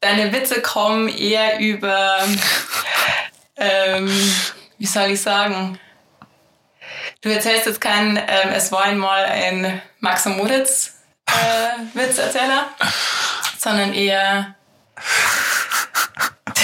[0.00, 2.18] deine Witze kommen eher über,
[3.56, 4.08] ähm,
[4.78, 5.80] wie soll ich sagen,
[7.22, 10.94] du erzählst jetzt keinen, ähm, es war einmal ein Max und Moritz
[11.26, 11.32] äh,
[11.98, 12.68] Witzerzähler,
[13.58, 14.54] sondern eher,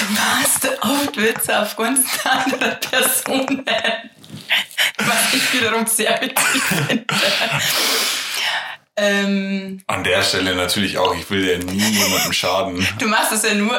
[0.06, 3.64] du machst oft Witze auf Gunsten anderer Personen.
[4.98, 7.04] Was ich wiederum sehr witzig finde.
[8.96, 12.86] ähm, An der Stelle natürlich auch, ich will ja nie jemandem schaden.
[12.98, 13.78] du machst es ja nur,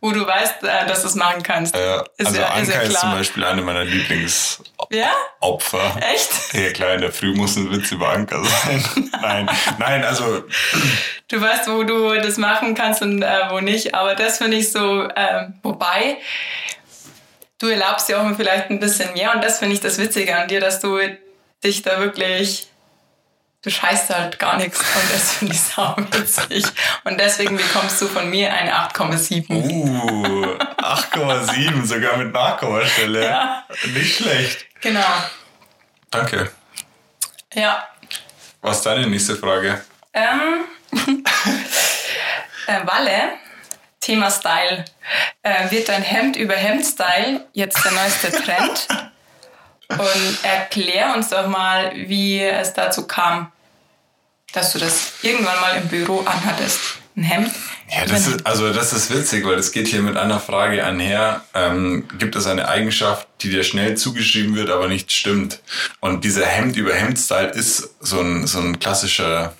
[0.00, 1.74] wo du weißt, äh, dass du es machen kannst.
[1.74, 3.12] Äh, ist also ja, Anka ist ja ist zum.
[3.12, 4.66] Beispiel eine meiner Lieblingsopfer.
[4.90, 5.12] ja?
[6.12, 6.30] Echt?
[6.54, 8.84] Ja klar, in der Früh muss ein Witz über Anka sein.
[9.22, 10.44] nein, nein, also
[11.28, 13.94] Du weißt, wo du das machen kannst und äh, wo nicht.
[13.94, 16.16] Aber das finde ich so, ähm, wobei,
[17.58, 20.48] du erlaubst dir auch vielleicht ein bisschen mehr und das finde ich das Witzige an
[20.48, 20.98] dir, dass du
[21.62, 22.68] dich da wirklich,
[23.62, 26.64] du scheißt halt gar nichts und das finde ich sau witzig.
[27.04, 29.50] Und deswegen bekommst du von mir eine 8,7.
[29.50, 33.24] uh, 8,7, sogar mit Nachkommastelle.
[33.24, 33.64] Ja.
[33.92, 34.66] Nicht schlecht.
[34.80, 35.04] Genau.
[36.10, 36.50] Danke.
[37.52, 37.86] Ja.
[38.62, 39.82] Was ist deine nächste Frage?
[40.14, 40.64] Ähm,
[42.66, 43.34] äh, Walle,
[44.00, 44.84] Thema Style.
[45.42, 48.88] Äh, wird dein Hemd über Hemd-Style jetzt der neueste Trend?
[49.88, 53.50] Und erklär uns doch mal, wie es dazu kam,
[54.52, 56.98] dass du das irgendwann mal im Büro anhattest.
[57.16, 57.50] Ein Hemd?
[57.90, 61.42] Ja, das ist, also das ist witzig, weil das geht hier mit einer Frage einher.
[61.54, 65.60] Ähm, gibt es eine Eigenschaft, die dir schnell zugeschrieben wird, aber nicht stimmt?
[66.00, 69.54] Und dieser Hemd über Hemd-Style ist so ein, so ein klassischer,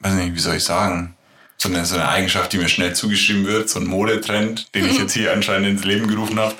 [0.00, 1.14] weiß nicht, wie soll ich sagen?
[1.60, 4.96] So eine, so eine Eigenschaft, die mir schnell zugeschrieben wird, so ein Modetrend, den ich
[4.96, 6.54] jetzt hier anscheinend ins Leben gerufen habe.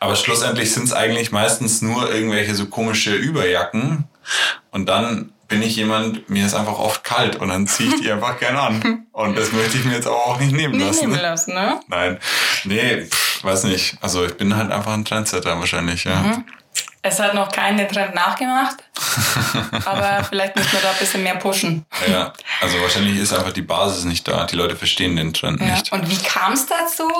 [0.00, 4.04] Aber schlussendlich sind es eigentlich meistens nur irgendwelche so komische Überjacken.
[4.70, 8.10] Und dann bin ich jemand, mir ist einfach oft kalt und dann ziehe ich die
[8.12, 9.06] einfach gern an.
[9.12, 11.10] Und das möchte ich mir jetzt auch nicht nehmen Nicht lassen.
[11.10, 11.80] nehmen lassen, ne?
[11.88, 12.18] Nein,
[12.64, 13.98] nee, pff, weiß nicht.
[14.00, 16.42] Also ich bin halt einfach ein Trendsetter wahrscheinlich, ja.
[17.04, 18.76] Es hat noch keine Trend nachgemacht.
[19.86, 21.84] Aber vielleicht müssen wir da ein bisschen mehr pushen.
[22.08, 24.44] Ja, also wahrscheinlich ist einfach die Basis nicht da.
[24.46, 25.66] Die Leute verstehen den Trend Ja.
[25.66, 25.90] nicht.
[25.90, 27.10] Und wie kam es dazu?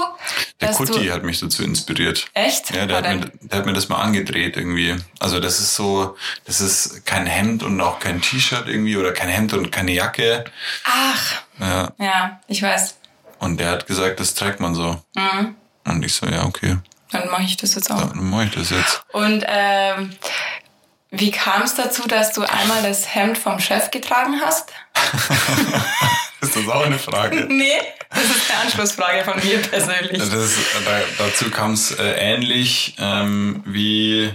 [0.60, 2.28] Der du- hat mich dazu inspiriert.
[2.34, 2.70] Echt?
[2.74, 4.96] Ja, der War hat, mir, der hat mir das mal angedreht irgendwie.
[5.18, 9.28] Also das ist so, das ist kein Hemd und auch kein T-Shirt irgendwie oder kein
[9.28, 10.44] Hemd und keine Jacke.
[10.84, 11.92] Ach, Ja.
[11.98, 12.94] ja, ich weiß.
[13.40, 15.02] Und der hat gesagt, das trägt man so.
[15.16, 15.56] Mhm.
[15.84, 16.76] Und ich so, ja, okay,
[17.12, 18.00] Dann mache ich das jetzt auch.
[18.00, 19.02] dann mache ich das jetzt.
[19.12, 20.10] Und ähm,
[21.10, 24.72] wie kam es dazu, dass du einmal das Hemd vom Chef getragen hast?
[26.42, 27.46] Ist das auch eine Frage?
[27.48, 27.70] Nee,
[28.10, 30.18] das ist eine Anschlussfrage von mir persönlich.
[30.18, 30.30] Das,
[30.84, 34.32] da, dazu kam es äh, ähnlich ähm, wie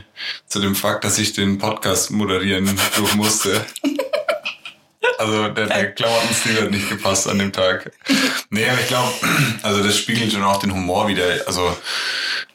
[0.48, 3.66] zu dem Fakt, dass ich den Podcast moderieren durch musste.
[5.18, 7.92] Also der, der Klamottenstil hat nicht gepasst an dem Tag.
[8.50, 9.14] Nee, aber ich glaube,
[9.64, 11.24] also das spiegelt schon auch den Humor wieder.
[11.46, 11.76] Also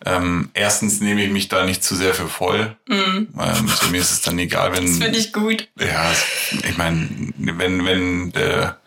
[0.05, 2.77] ähm, erstens nehme ich mich da nicht zu sehr für voll.
[2.91, 4.85] Ähm, so mir ist es dann egal, wenn...
[4.85, 4.89] Mhm.
[4.89, 5.69] Das finde ich gut.
[5.79, 6.13] Ja,
[6.69, 8.81] ich meine, wenn, wenn der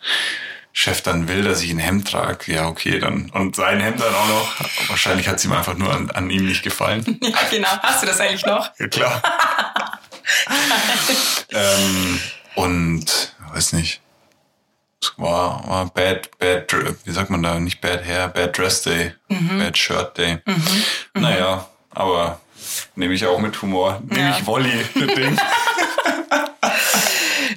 [0.78, 3.30] Chef dann will, dass ich ein Hemd trage, ja, okay, dann.
[3.30, 4.88] Und sein Hemd dann auch noch.
[4.90, 7.18] Wahrscheinlich hat es ihm einfach nur an, an ihm nicht gefallen.
[7.22, 7.68] Ja, genau.
[7.82, 8.70] Hast du das eigentlich noch?
[8.78, 9.22] Ja, klar.
[11.50, 12.20] ähm,
[12.56, 14.00] und, weiß nicht.
[15.00, 19.14] Es war, war bad, bad, wie sagt man da, nicht bad hair, bad dress day,
[19.28, 20.38] bad shirt day.
[21.14, 22.40] Naja, aber
[22.96, 24.00] nehme ich auch mit Humor.
[24.08, 24.36] Nehme Ja.
[24.38, 25.38] ich Wolli, das Ding.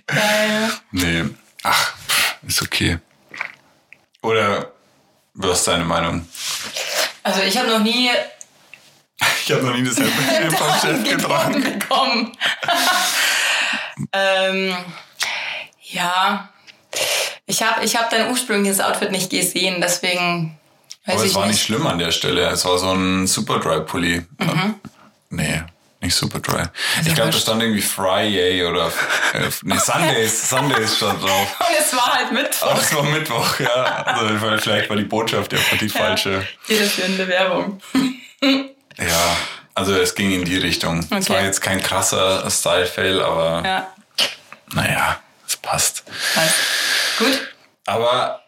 [0.07, 0.71] Geil.
[0.91, 1.23] Nee,
[1.63, 1.93] ach,
[2.47, 2.97] ist okay.
[4.23, 4.71] Oder
[5.35, 6.27] was ist deine Meinung?
[7.23, 8.09] Also ich habe noch nie
[9.45, 11.61] Ich habe noch nie das Hemd vom Chef getragen.
[11.79, 12.31] bekommen.
[14.13, 14.75] ähm,
[15.91, 16.49] ja,
[17.45, 20.57] ich habe ich hab dein ursprüngliches Outfit nicht gesehen, deswegen
[21.05, 21.65] weiß Aber ich es war nicht nicht.
[21.65, 22.47] schlimm an der Stelle.
[22.49, 24.25] Es war so ein Superdry-Pulli.
[25.31, 25.63] Nee,
[26.01, 26.63] nicht Superdry.
[27.05, 28.87] Ich glaube, da stand irgendwie Friday oder
[29.33, 30.49] äh, nee, Sundays.
[30.49, 31.55] Sundays stand drauf.
[31.59, 32.67] Und es war halt Mittwoch.
[32.71, 33.83] Aber es war Mittwoch, ja.
[34.05, 36.47] Also vielleicht war die Botschaft einfach die falsche.
[36.67, 37.81] Irreführende Werbung.
[38.97, 39.37] Ja,
[39.75, 40.99] also es ging in die Richtung.
[40.99, 41.29] Es Okay.
[41.33, 43.87] war jetzt kein krasser Style-Fail, aber Ja,
[44.73, 45.28] naja, es
[45.61, 46.03] passt.
[46.33, 46.55] passt.
[47.17, 47.55] Gut.
[47.85, 48.41] Aber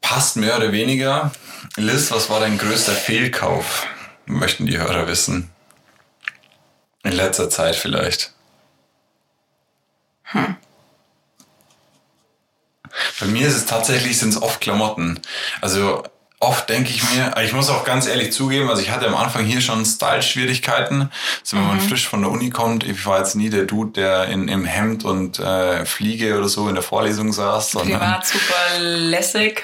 [0.00, 1.32] passt mehr oder weniger.
[1.76, 3.86] Liz, was war dein größter Fehlkauf?
[4.26, 5.50] Möchten die Hörer wissen.
[7.02, 8.32] In letzter Zeit vielleicht.
[13.20, 15.20] Bei mir ist es tatsächlich, sind es oft Klamotten.
[15.60, 16.02] Also
[16.42, 19.44] oft denke ich mir, ich muss auch ganz ehrlich zugeben, also ich hatte am Anfang
[19.44, 21.10] hier schon Style-Schwierigkeiten.
[21.40, 24.24] Also wenn man frisch von der Uni kommt, ich war jetzt nie der Dude, der
[24.26, 28.78] in, im Hemd und äh, Fliege oder so in der Vorlesung saß, sondern Privat super
[28.80, 29.62] lässig.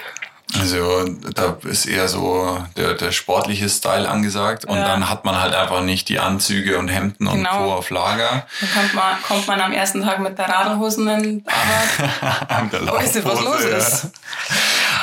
[0.57, 1.03] also
[1.35, 4.85] da ist eher so der, der sportliche Style angesagt und Ja.
[4.87, 7.57] dann hat man halt einfach nicht die Anzüge und Hemden und Genau.
[7.65, 7.73] Co.
[7.73, 8.47] auf Lager.
[8.61, 12.63] Dann kommt man, kommt man am ersten Tag mit der Radlhosen in Arbeit.
[12.63, 13.77] Mit der Weißt du, was Laufhose, los ja.
[13.77, 14.07] ist?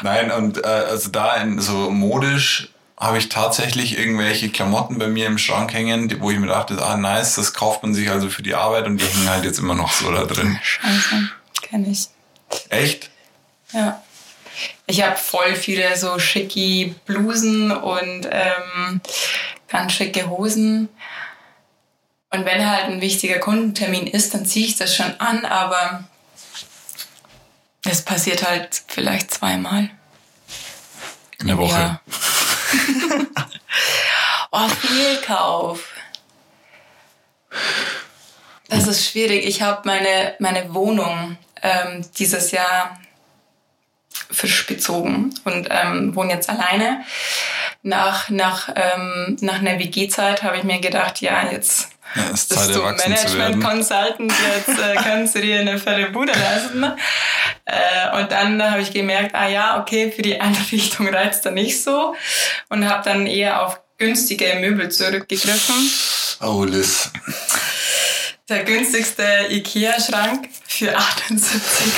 [0.03, 5.27] Nein, und äh, also da in so modisch habe ich tatsächlich irgendwelche Klamotten bei mir
[5.27, 8.31] im Schrank hängen, die- wo ich mir dachte, ah nice, das kauft man sich also
[8.31, 10.59] für die Arbeit und die hängen halt jetzt immer noch so da drin.
[10.63, 11.29] Scheiße,
[11.63, 12.09] kenn ich.
[12.71, 13.11] Echt?
[13.73, 14.03] Ja.
[14.87, 19.01] Ich habe voll viele so schicki Blusen und ähm,
[19.69, 20.89] ganz schicke Hosen.
[22.31, 26.05] Und wenn halt ein wichtiger Kundentermin ist, dann ziehe ich das schon an, aber
[27.89, 29.91] es passiert halt vielleicht zweimal.
[31.39, 31.73] In der Woche.
[31.73, 32.01] Ja.
[34.51, 35.93] oh, Fehlkauf.
[38.69, 39.47] Das ist schwierig.
[39.47, 42.99] Ich habe meine, meine Wohnung ähm, dieses Jahr
[44.31, 47.05] frisch bezogen und ähm, wohne jetzt alleine.
[47.83, 52.57] Nach, nach, ähm, nach einer WG-Zeit habe ich mir gedacht, ja, jetzt Ja, bist du
[52.57, 53.63] erwachsen zu Management werden.
[53.63, 56.85] Consultant, jetzt äh, kannst du dir eine fette Bude leisten.
[57.67, 61.83] Äh, und dann habe ich gemerkt, ah ja, okay, für die Einrichtung reizt er nicht
[61.83, 62.15] so
[62.69, 65.91] und habe dann eher auf günstige Möbel zurückgegriffen.
[66.41, 67.11] Oh, Liz.
[68.49, 71.93] Der günstigste Ikea-Schrank für 78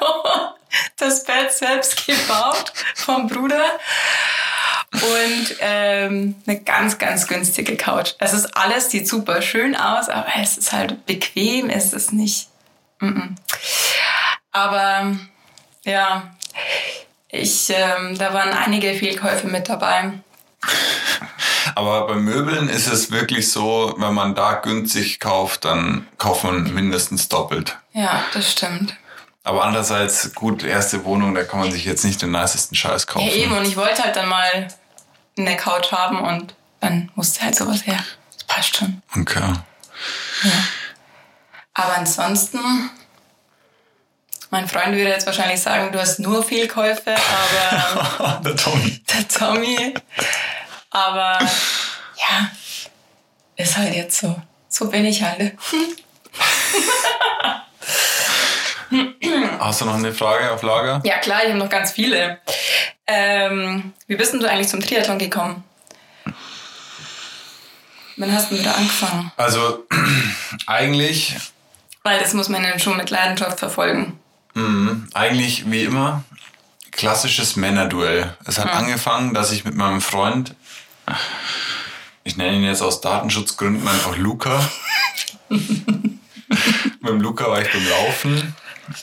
[0.00, 0.54] Euro.
[0.96, 3.78] Das Bett selbst gebaut vom Bruder.
[4.90, 8.14] Und ähm, eine ganz, ganz günstige Couch.
[8.18, 12.48] Es ist alles, sieht super schön aus, aber es ist halt bequem, es ist nicht.
[13.00, 13.36] Mm -mm.
[14.52, 15.16] Aber
[15.84, 16.30] ja,
[17.28, 20.12] ich, ähm, da waren einige Fehlkäufe mit dabei.
[21.74, 26.72] Aber bei Möbeln ist es wirklich so, wenn man da günstig kauft, dann kauft man
[26.74, 27.76] mindestens doppelt.
[27.92, 28.96] Ja, das stimmt.
[29.44, 33.28] Aber andererseits, gut, erste Wohnung, da kann man sich jetzt nicht den nicesten Scheiß kaufen.
[33.28, 34.68] Ja, eben, und ich wollte halt dann mal
[35.38, 38.02] eine Couch haben und dann musste halt sowas her.
[38.34, 39.02] Das passt schon.
[39.16, 39.42] Okay.
[41.74, 42.90] Aber ansonsten,
[44.50, 49.02] mein Freund würde jetzt wahrscheinlich sagen, du hast nur Fehlkäufe, aber der Tommy.
[49.12, 49.94] der Tommy.
[50.90, 52.50] Aber ja,
[53.56, 54.40] ist halt jetzt so.
[54.68, 55.52] So bin ich halt.
[59.58, 61.02] Hast du noch eine Frage auf Lager?
[61.04, 62.38] Ja klar, ich habe noch ganz viele.
[63.06, 65.62] Ähm, wie bist denn du eigentlich zum Triathlon gekommen?
[68.16, 69.30] Wann hast du wieder angefangen?
[69.36, 69.86] Also
[70.66, 71.36] eigentlich,
[72.02, 74.18] Weil das muss man ja schon mit Leidenschaft verfolgen.
[74.58, 76.24] Mh, eigentlich wie immer
[76.90, 78.36] klassisches Männerduell.
[78.44, 80.54] Es hat angefangen, dass ich mit meinem Freund,
[82.24, 84.68] ich nenne ihn jetzt aus Datenschutzgründen einfach Luca.
[85.48, 85.60] mit
[87.04, 88.54] dem Luca war ich beim Laufen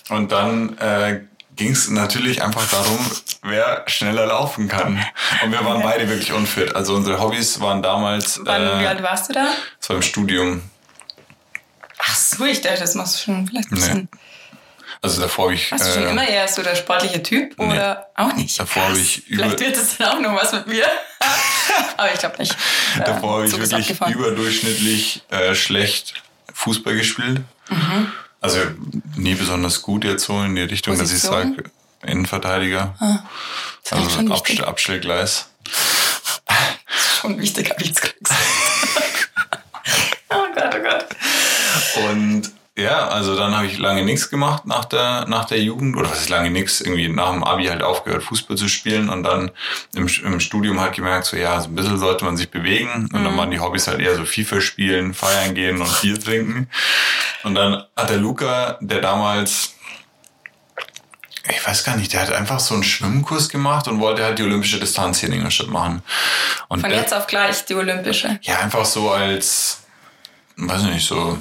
[0.10, 1.22] und dann äh,
[1.56, 3.00] ging es natürlich einfach darum,
[3.44, 5.04] wer schneller laufen kann.
[5.44, 6.76] Und wir waren beide wirklich unfit.
[6.76, 9.48] Also unsere Hobbys waren damals, Wann, wie äh, alt warst du da?
[9.80, 10.62] das war im Studium.
[11.98, 14.20] Ach so, ich dachte, das machst du schon vielleicht ein Nee.
[15.06, 15.72] Also davor habe ich.
[15.72, 17.66] Warst du schon äh, immer eher so der sportliche Typ nee.
[17.66, 18.60] oder auch nicht?
[18.60, 20.86] Davor habe ich über- Vielleicht wird es dann auch noch was mit mir.
[21.98, 22.56] Aber ich glaube nicht.
[23.06, 24.14] Davor habe ich Zug ist wirklich abgefahren.
[24.14, 26.16] überdurchschnittlich äh, schlecht
[26.54, 27.42] Fußball gespielt.
[27.70, 28.12] Mhm.
[28.42, 28.60] Also
[29.16, 31.64] nie besonders gut jetzt so in die Richtung, dass ich sage,
[32.04, 32.96] Innenverteidiger.
[33.00, 33.20] Halt
[33.92, 34.68] Also schon Abstell wichtig.
[34.68, 35.50] Abstellgleis.
[37.22, 38.16] Schon wichtig, habe ich jetzt gesagt.
[40.30, 41.06] oh Gott, oh Gott.
[42.06, 45.96] Und ja, also dann habe ich lange nichts gemacht nach der, nach der Jugend.
[45.96, 46.82] Oder was ist lange nichts?
[46.82, 49.08] Irgendwie nach dem Abi halt aufgehört, Fußball zu spielen.
[49.10, 49.52] Und dann
[49.96, 53.10] im, im Studium halt gemerkt, so ja, so ein bisschen sollte man sich bewegen.
[53.14, 56.70] Und dann waren die Hobbys halt eher so FIFA spielen, feiern gehen und Bier trinken.
[57.44, 59.72] Und dann hat der Luca, der damals
[61.48, 64.44] ich weiß gar nicht, der hat einfach so einen Schwimmkurs gemacht und wollte halt die
[64.44, 66.02] olympische Distanz hier in Ingolstadt machen.
[66.70, 68.40] Und Von der- jetzt auf gleich die Olympische.
[68.42, 69.84] ja, einfach so als,
[70.58, 71.38] weiß nicht, so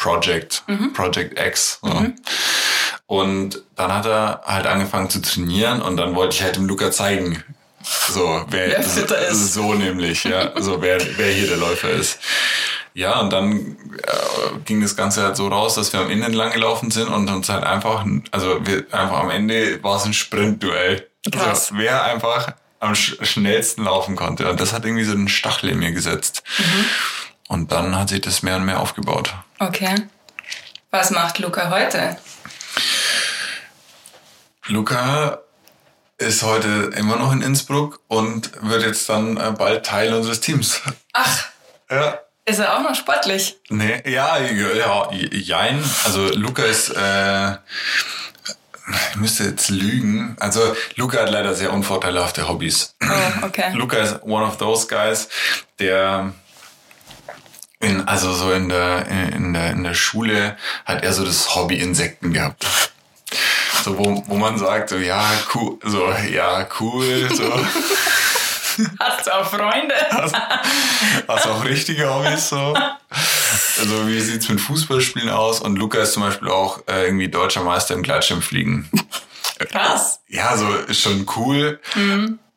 [0.00, 0.92] Project, Mhm.
[0.94, 1.78] Project X.
[1.82, 2.06] So.
[3.06, 6.90] Und dann hat er halt angefangen zu trainieren und dann wollte ich halt dem Luca
[6.90, 7.42] zeigen,
[8.08, 9.52] so, wer, Wer fitter ist.
[9.54, 12.18] so nämlich, ja, so wer, wer hier der Läufer ist.
[12.94, 16.52] Ja, und dann äh, ging das Ganze halt so raus, dass wir am Ende entlang
[16.52, 21.06] gelaufen sind und uns halt einfach, also wir einfach am Ende war es ein Sprintduell.
[21.30, 21.70] Krass.
[21.70, 24.48] Also, wer einfach am sch schnellsten laufen konnte.
[24.50, 26.42] Und das hat irgendwie so einen Stachel in mir gesetzt.
[27.48, 29.34] Und dann hat sich das mehr und mehr aufgebaut.
[29.60, 29.94] Okay.
[30.90, 32.16] Was macht Luca heute?
[34.66, 35.40] Luca
[36.18, 40.80] ist heute immer noch in Innsbruck und wird jetzt dann äh, bald Teil unseres Teams.
[41.12, 41.46] Ach,
[41.90, 42.18] Ja.
[42.44, 43.58] ist er auch noch sportlich?
[43.68, 45.82] Nee, ja, ja, jein.
[46.04, 47.52] Also Luca ist, äh,
[49.10, 50.36] ich müsste jetzt lügen.
[50.40, 52.94] Also Luca hat leider sehr unvorteilhafte Hobbys.
[53.02, 53.72] Oh, okay.
[53.74, 55.28] Luca ist one of those guys,
[55.80, 56.32] der
[57.80, 61.80] in, also so in der, in der, in der Schule hat er so das Hobby
[61.80, 62.66] Insekten gehabt.
[63.82, 67.50] So, wo, wo man sagt, so, ja, cool, so, ja, cool, so.
[68.98, 69.94] Hast du auch Freunde?
[71.26, 72.74] Hast auch richtige Hobbys, so.
[73.78, 75.60] Also, wie sieht's mit Fußballspielen aus?
[75.60, 78.90] Und Luca ist zum Beispiel auch äh, irgendwie deutscher Meister im Gleitschirmfliegen.
[79.70, 80.20] Krass.
[80.28, 81.80] Ja, so, ist schon cool.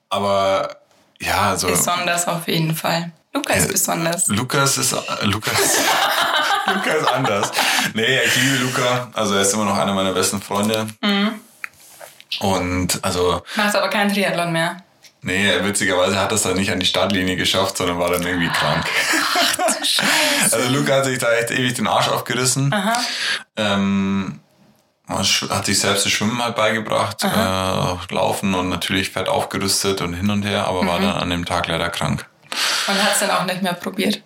[0.10, 0.78] Aber,
[1.20, 1.68] ja, so.
[1.68, 3.12] Besonders auf jeden Fall.
[3.34, 4.28] Luca ist besonders.
[4.28, 5.58] Lukas ist Lukas.
[6.74, 7.52] Lukas ist anders.
[7.94, 9.10] Nee, ich liebe Luca.
[9.14, 10.88] Also er ist immer noch einer meiner besten Freunde.
[12.40, 14.78] Und also, Macht aber kein Triathlon mehr.
[15.22, 18.50] nee, witzigerweise hat er es dann nicht an die Startlinie geschafft, sondern war dann irgendwie
[18.50, 18.86] krank.
[20.52, 22.74] also Luca hat sich da echt ewig den Arsch aufgerissen.
[23.56, 24.40] Ähm,
[25.08, 30.30] hat sich selbst das Schwimmen halt beigebracht, äh, Laufen und natürlich fett aufgerüstet und hin
[30.30, 32.26] und her, aber war dann an dem Tag leider krank.
[32.88, 34.22] Und hat es dann auch nicht mehr probiert.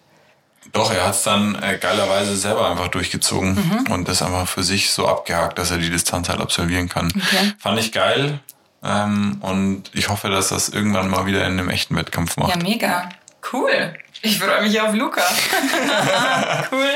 [0.73, 3.91] Doch, er hat es dann äh, geilerweise selber einfach durchgezogen Mhm.
[3.91, 7.07] und das einfach für sich so abgehakt, dass er die Distanz halt absolvieren kann.
[7.15, 7.53] Okay.
[7.57, 8.39] Fand ich geil
[8.83, 12.49] ähm, und ich hoffe, dass das irgendwann mal wieder in einem echten Wettkampf macht.
[12.55, 13.09] Ja, mega.
[13.53, 13.93] Cool.
[14.23, 15.21] Ich freue mich auf Luca.
[16.71, 16.89] cool.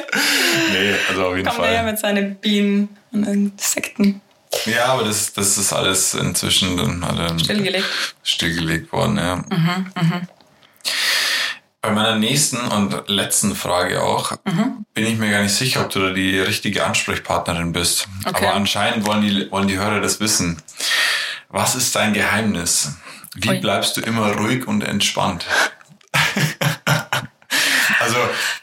[0.74, 1.92] Nee, also auf jeden Kommt er ja Fall.
[1.92, 4.22] mit seinen Bienen und Insekten
[4.66, 7.86] Ja, aber das, das ist alles inzwischen dann er stillgelegt.
[8.24, 9.18] stillgelegt worden.
[9.18, 9.36] Ja.
[9.38, 9.88] Mhm,
[11.82, 14.86] Bei meiner nächsten und letzten Frage auch Mhm.
[14.94, 18.08] bin ich mir gar nicht sicher, ob du da die richtige Ansprechpartnerin bist.
[18.26, 18.46] Okay.
[18.46, 20.62] Aber anscheinend wollen die, wollen die Hörer das wissen.
[21.50, 22.94] Was ist dein Geheimnis?
[23.36, 23.60] Wie Ui.
[23.60, 25.46] bleibst du immer ruhig und entspannt?
[28.00, 28.18] also,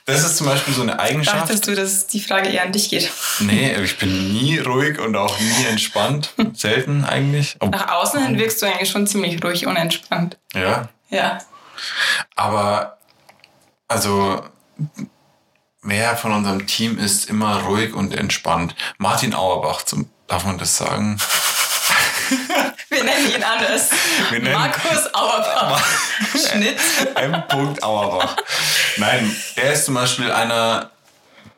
[0.04, 1.36] das ist zum Beispiel so eine Eigenschaft.
[1.42, 3.10] Dachtest du, dass die Frage eher an dich geht?
[3.40, 6.32] Nee, ich bin nie ruhig und auch nie entspannt.
[6.54, 7.56] Selten eigentlich.
[7.60, 10.38] Ob, Nach außen hin wirkst du eigentlich schon ziemlich ruhig und entspannt.
[10.54, 11.38] ja, Ja.
[12.36, 12.97] Aber,
[13.88, 14.42] also,
[15.82, 18.74] wer von unserem Team ist immer ruhig und entspannt?
[18.98, 21.18] Martin Auerbach, zum, darf man das sagen?
[22.90, 23.90] Wir nennen ihn anders.
[24.30, 25.82] Nennen- Markus Auerbach.
[26.32, 26.78] Schnitt.
[27.16, 27.34] M.
[27.82, 28.36] Auerbach.
[28.96, 30.90] Nein, er ist zum Beispiel einer,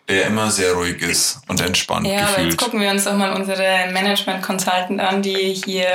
[0.09, 2.59] der immer sehr ruhig ist und entspannt Ja, aber jetzt gefühlt.
[2.59, 5.89] gucken wir uns doch mal unsere Management-Consultant an, die hier.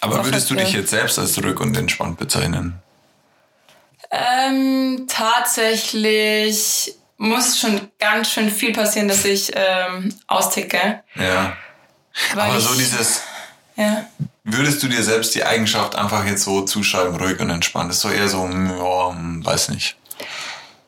[0.00, 0.54] Aber würdest du?
[0.54, 2.80] dich jetzt selbst als ruhig und entspannt bezeichnen?
[4.10, 11.02] Ähm, tatsächlich muss schon ganz schön viel passieren, dass ich ähm, austicke.
[11.14, 11.56] Ja.
[12.34, 13.22] Weil Aber ich, so dieses,
[13.76, 14.04] Ja.
[14.42, 17.90] würdest du dir selbst die Eigenschaft einfach jetzt so zuschreiben, ruhig und entspannt?
[17.90, 19.96] ist so eher so, hm, ja, hm, weiß nicht.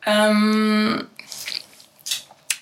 [0.05, 1.07] Ähm,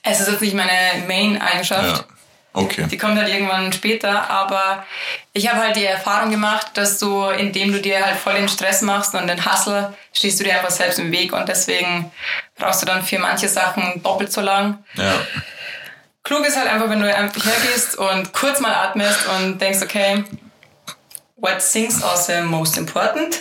[0.03, 1.99] es ist jetzt nicht meine Main-Eigenschaft.
[1.99, 2.10] Ja.
[2.53, 2.87] Okay.
[2.91, 4.85] Die kommt halt irgendwann später, aber
[5.33, 8.83] ich habe halt die Erfahrung gemacht, dass du, indem du dir halt voll den Stress
[8.83, 12.11] machst und den Hustle, stehst du dir einfach selbst im Weg und deswegen
[12.57, 14.83] brauchst du dann für manche Sachen doppelt so lang.
[14.95, 15.15] Ja.
[16.25, 20.25] Klug ist halt einfach, wenn du einfach hergehst und kurz mal atmest und denkst, okay,
[21.37, 23.39] what things are the most important?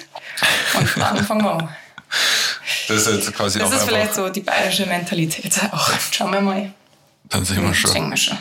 [0.76, 1.70] Und dann fangen wir an.
[2.88, 5.90] Das ist jetzt quasi Das auch ist einfach, vielleicht so die bayerische Mentalität auch.
[6.12, 6.72] Schauen wir mal.
[7.26, 7.92] dann sehen wir schon.
[7.92, 8.38] Sehen wir schon.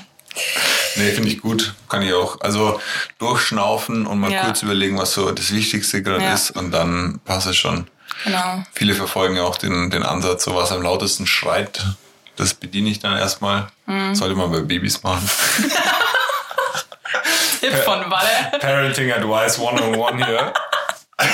[0.97, 1.75] Nee, finde ich gut.
[1.89, 2.41] Kann ich auch.
[2.41, 2.81] Also
[3.19, 4.45] durchschnaufen und mal Ja.
[4.45, 6.35] kurz überlegen, was so das Wichtigste gerade Ja.
[6.35, 7.87] ist und dann passt es schon.
[8.25, 8.63] Genau.
[8.73, 11.81] Viele verfolgen ja auch den, den Ansatz, so was am lautesten schreit.
[12.37, 13.69] Das bediene ich dann erstmal.
[13.87, 14.15] Mhm.
[14.15, 15.29] Sollte man bei Babys machen.
[17.61, 18.59] Tipp von Walle.
[18.61, 20.53] Parenting Advice 101 hier.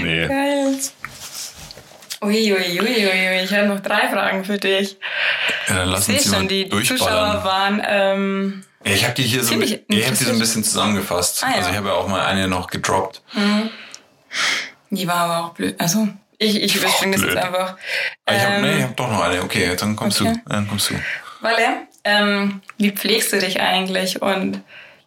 [0.00, 0.26] nee.
[0.26, 0.78] Geil.
[2.20, 3.40] Uiuiuiui, ui, ui.
[3.44, 4.96] ich habe noch drei Fragen für dich.
[5.68, 7.82] Ja, dann Ich lass sehe uns schon, die Zuschauer waren.
[7.86, 11.44] Ähm, Ja, ich habe die hier so, ich hab die so ein bisschen zusammengefasst.
[11.44, 11.56] Ah, ja.
[11.56, 13.22] Also ich habe ja auch mal eine noch gedroppt.
[14.90, 15.76] die war aber auch blöd.
[15.78, 17.76] Also, ich, ich überspringe das jetzt einfach.
[18.24, 19.42] Ah, ich hab, Ähm, nee, ich habe doch noch eine.
[19.42, 20.34] Okay, dann kommst okay.
[20.44, 20.50] du.
[20.50, 20.94] Dann kommst du.
[21.40, 24.60] Walle, ähm, wie pflegst du dich eigentlich und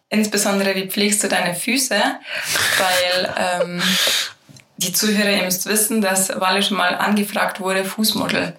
[0.08, 2.00] insbesondere wie pflegst du deine Füße?
[2.78, 3.82] Weil ähm,
[4.82, 8.54] die Zuhörer, ihr müsst wissen, dass Walle schon mal angefragt wurde, Fußmodel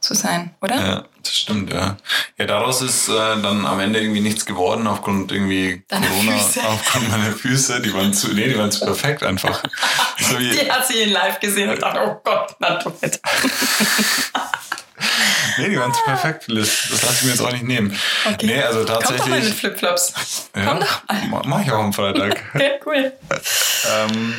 [0.00, 0.74] zu sein, oder?
[0.76, 1.96] Ja, das stimmt, ja.
[2.36, 6.60] Ja, daraus ist äh, dann am Ende irgendwie nichts geworden aufgrund irgendwie Deiner Corona, Füße.
[6.68, 7.80] aufgrund meiner Füße.
[7.82, 9.62] Die waren zu, nee, die waren zu perfekt einfach.
[10.18, 12.90] So wie, Die hat sie in live gesehen und dachte, oh Gott, na du
[15.58, 16.88] nee, die waren zu perfekt, Liz.
[16.90, 17.96] Das lasse ich mir jetzt auch nicht nehmen.
[18.24, 18.46] Okay.
[18.46, 19.54] Nee, also Komm doch mal mit tatsächlich.
[19.54, 20.12] Flipflops.
[20.54, 21.26] Ja, Komm doch mal.
[21.28, 22.40] ma- Mach ich auch am Freitag.
[22.54, 23.12] Okay, cool.
[23.30, 24.34] Ähm,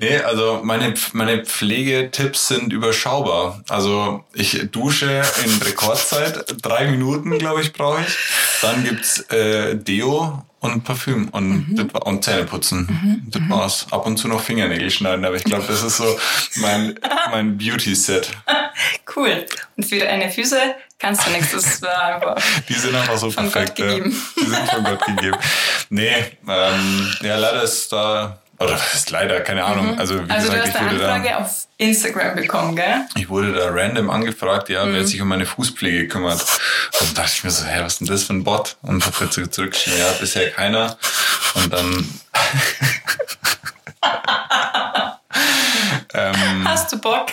[0.00, 3.62] nee, also meine, meine Pflegetipps sind überschaubar.
[3.68, 8.16] Also ich dusche in Rekordzeit, drei Minuten, glaube ich, brauche ich.
[8.62, 13.28] Dann gibt's äh, Deo und Parfüm und, war, und Zähneputzen.
[13.28, 13.86] Das war's.
[13.90, 16.18] Ab und zu noch Fingernägel schneiden, aber ich glaube, das ist so
[16.56, 16.98] mein,
[17.30, 18.30] mein Beauty-Set.
[19.14, 19.44] Cool.
[19.76, 20.58] Und für deine Füße
[20.98, 21.50] kannst du nichts.
[21.52, 22.36] Das war einfach.
[22.68, 23.76] Die sind einfach so Von perfekt.
[23.76, 24.22] Gott gegeben.
[24.36, 25.36] Die sind von Gott gegeben.
[25.90, 26.14] Nee,
[26.48, 29.98] ähm, ja, leider ist da, oder was ist leider, keine Ahnung.
[29.98, 31.14] Also, wie Also du gesagt, hast ich eine wurde da.
[31.14, 33.06] Anfrage auf Instagram bekommen, gell?
[33.16, 34.92] Ich wurde da random angefragt, ja, Mhm.
[34.94, 36.44] wer sich um meine Fußpflege kümmert.
[37.00, 38.76] Und dachte ich mir so, hä, was ist denn das für ein Bot?
[38.82, 40.96] Und hab dazu zurückgeschrieben, ja, bisher keiner.
[41.54, 42.20] Und dann.
[46.14, 47.26] ähm, Hast du Bock?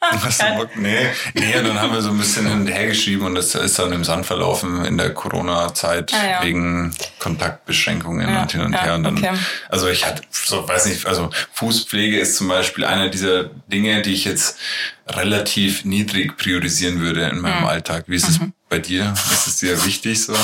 [0.00, 0.70] Hast du Bock?
[0.76, 3.54] Nee, nee, und dann haben wir so ein bisschen hin und her geschrieben und das
[3.54, 6.42] ist dann im Sand verlaufen in der Corona-Zeit Ah, ja.
[6.42, 8.94] wegen Kontaktbeschränkungen Ja, und hin und ja, her.
[8.94, 9.30] Und dann, okay.
[9.68, 14.12] Also ich hatte, so weiß nicht, also Fußpflege ist zum Beispiel einer dieser Dinge, die
[14.14, 14.58] ich jetzt
[15.08, 17.42] relativ niedrig priorisieren würde in Mhm.
[17.42, 18.04] meinem Alltag.
[18.06, 19.12] Wie ist es bei dir?
[19.32, 20.34] Ist es dir wichtig so?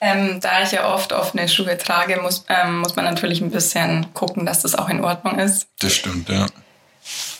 [0.00, 4.12] Ähm, da ich ja oft offene Schuhe trage, muss, ähm, muss man natürlich ein bisschen
[4.14, 5.68] gucken, dass das auch in Ordnung ist.
[5.78, 6.46] Das stimmt, ja.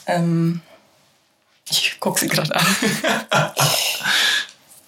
[0.06, 0.60] Ähm,
[1.70, 2.66] ich gucke sie gerade an.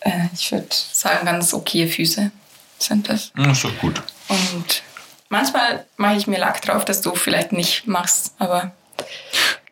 [0.01, 2.31] äh, ich würde sagen, ganz okay Füße
[2.79, 3.33] sind das.
[3.35, 4.03] Hm, Ist doch gut.
[4.29, 4.83] Und
[5.29, 8.73] manchmal mache ich mir Lack drauf, dass du vielleicht nicht machst, aber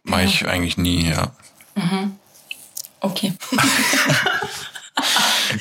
[0.04, 1.30] Mache ich eigentlich nie, ja.
[3.00, 3.34] okay.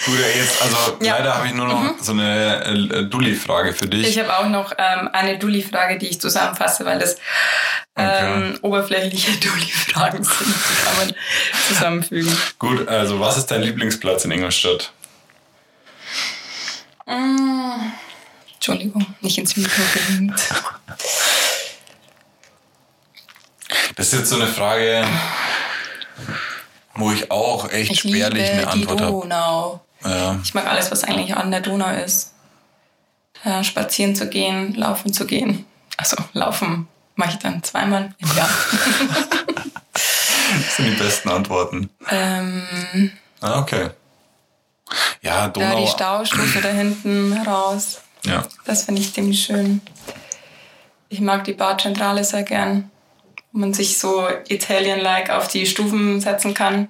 [0.06, 1.14] Gut, ja, jetzt, also Ja.
[1.14, 1.18] Mhm.
[1.20, 4.08] leider habe ich nur noch so eine äh, Dulli-Frage für dich.
[4.08, 7.18] Ich habe auch noch ähm, eine Dulli-Frage, die ich zusammenfasse, weil das
[7.98, 10.40] ähm, oberflächliche Dulli-Fragen sind.
[10.40, 11.16] Die kann man
[11.68, 12.38] zusammenfügen.
[12.60, 14.92] Gut, also was ist dein Lieblingsplatz in Ingolstadt?
[18.54, 20.40] Entschuldigung, nicht ins Mikro gelingt.
[23.96, 25.06] Das ist jetzt so eine Frage,
[26.96, 29.12] wo ich auch echt Ich schwerlich liebe eine Antwort habe.
[29.12, 29.82] Donau.
[30.04, 30.40] Ja.
[30.44, 32.34] Ich mag alles, was eigentlich an der Donau ist.
[33.44, 35.66] Da spazieren zu gehen, laufen zu gehen.
[35.98, 38.50] Also laufen mache ich dann zweimal im Jahr.
[40.54, 41.90] Das sind die besten Antworten.
[42.10, 43.90] Ähm, Ah, okay.
[45.22, 45.80] Ja, Donau.
[45.82, 48.02] die Staustufe da hinten raus.
[48.26, 48.44] Ja.
[48.66, 49.82] Das finde ich ziemlich schön.
[51.10, 52.92] Ich mag die Barzentrale sehr gern.
[53.52, 56.88] Wo man sich so Italian-like auf die Stufen setzen kann.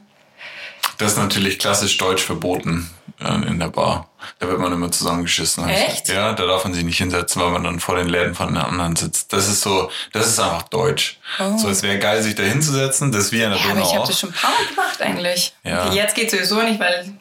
[0.97, 2.89] Das ist natürlich klassisch deutsch verboten
[3.19, 4.07] äh, in der Bar.
[4.39, 5.67] Da wird man immer zusammengeschissen.
[5.67, 6.09] Echt?
[6.09, 8.57] Ja, da darf man sich nicht hinsetzen, weil man dann vor den Läden von den
[8.57, 9.33] anderen sitzt.
[9.33, 11.17] Das ist so, das ist einfach deutsch.
[11.39, 11.57] Oh.
[11.57, 13.11] So, es wäre geil, sich da hinzusetzen.
[13.11, 14.65] Das ist wie an der Ja, aber Donau ich habe das schon ein paar Mal
[14.67, 15.53] gemacht eigentlich.
[15.63, 15.87] Ja.
[15.87, 17.11] Okay, jetzt geht sowieso nicht, weil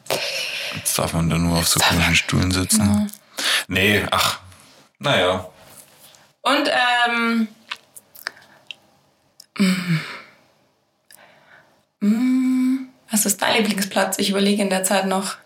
[0.75, 3.11] Jetzt darf man da nur auf so komischen Stühlen sitzen.
[3.69, 4.41] Nee, ach,
[4.99, 5.49] naja.
[6.43, 6.71] Und
[7.09, 7.49] ähm,
[13.11, 14.19] was ist dein Lieblingsplatz?
[14.19, 15.37] Ich überlege in der Zeit noch.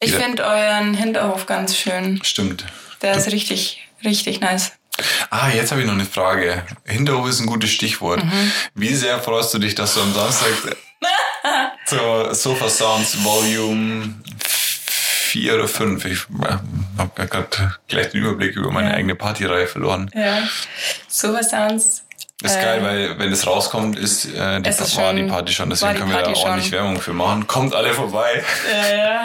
[0.00, 0.18] Ich Ja.
[0.20, 2.20] finde euren Hinterhof ganz schön.
[2.24, 2.64] Stimmt.
[3.02, 4.72] Der ist richtig, richtig nice.
[5.30, 6.64] Ah, jetzt habe ich noch eine Frage.
[6.84, 8.22] Hinterhof ist ein gutes Stichwort.
[8.22, 8.52] Mhm.
[8.74, 10.76] Wie sehr freust du dich, dass du am Samstag
[11.86, 14.14] zur Sofa Sounds Volume
[14.44, 16.18] 4 oder 5, ich
[16.98, 18.96] habe gerade gleich den Überblick über meine Ja.
[18.96, 20.10] eigene Partyreihe verloren.
[20.14, 20.42] Ja.
[21.08, 22.02] Sofa Sounds.
[22.42, 25.52] Ist äh, geil, weil wenn es rauskommt, ist, äh, die, ist war schon- die Party
[25.52, 26.72] schon, deswegen können wir da ordentlich schon.
[26.72, 27.46] Werbung für machen.
[27.46, 28.42] Kommt alle vorbei.
[28.72, 29.18] Äh,